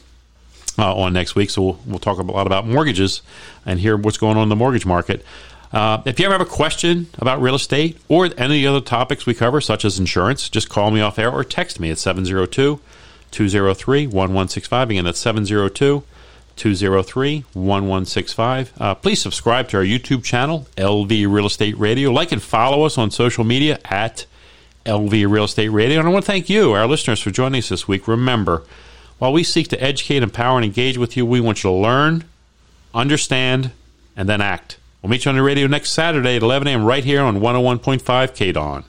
[0.77, 1.49] uh, on next week.
[1.49, 3.23] So we'll, we'll talk a lot about mortgages
[3.65, 5.25] and hear what's going on in the mortgage market.
[5.73, 9.33] Uh, if you ever have a question about real estate or any other topics we
[9.33, 12.79] cover, such as insurance, just call me off air or text me at 702
[13.31, 14.89] 203 1165.
[14.91, 16.03] Again, that's 702
[16.59, 18.73] 203 1165.
[18.79, 22.11] Uh, Please subscribe to our YouTube channel, LV Real Estate Radio.
[22.11, 24.25] Like and follow us on social media at
[24.85, 25.99] LV Real Estate Radio.
[25.99, 28.07] And I want to thank you, our listeners, for joining us this week.
[28.07, 28.63] Remember,
[29.17, 32.25] while we seek to educate, empower, and engage with you, we want you to learn,
[32.93, 33.71] understand,
[34.15, 34.77] and then act.
[35.01, 36.83] We'll meet you on the radio next Saturday at 11 a.m.
[36.85, 38.83] right here on 101.5 KDON.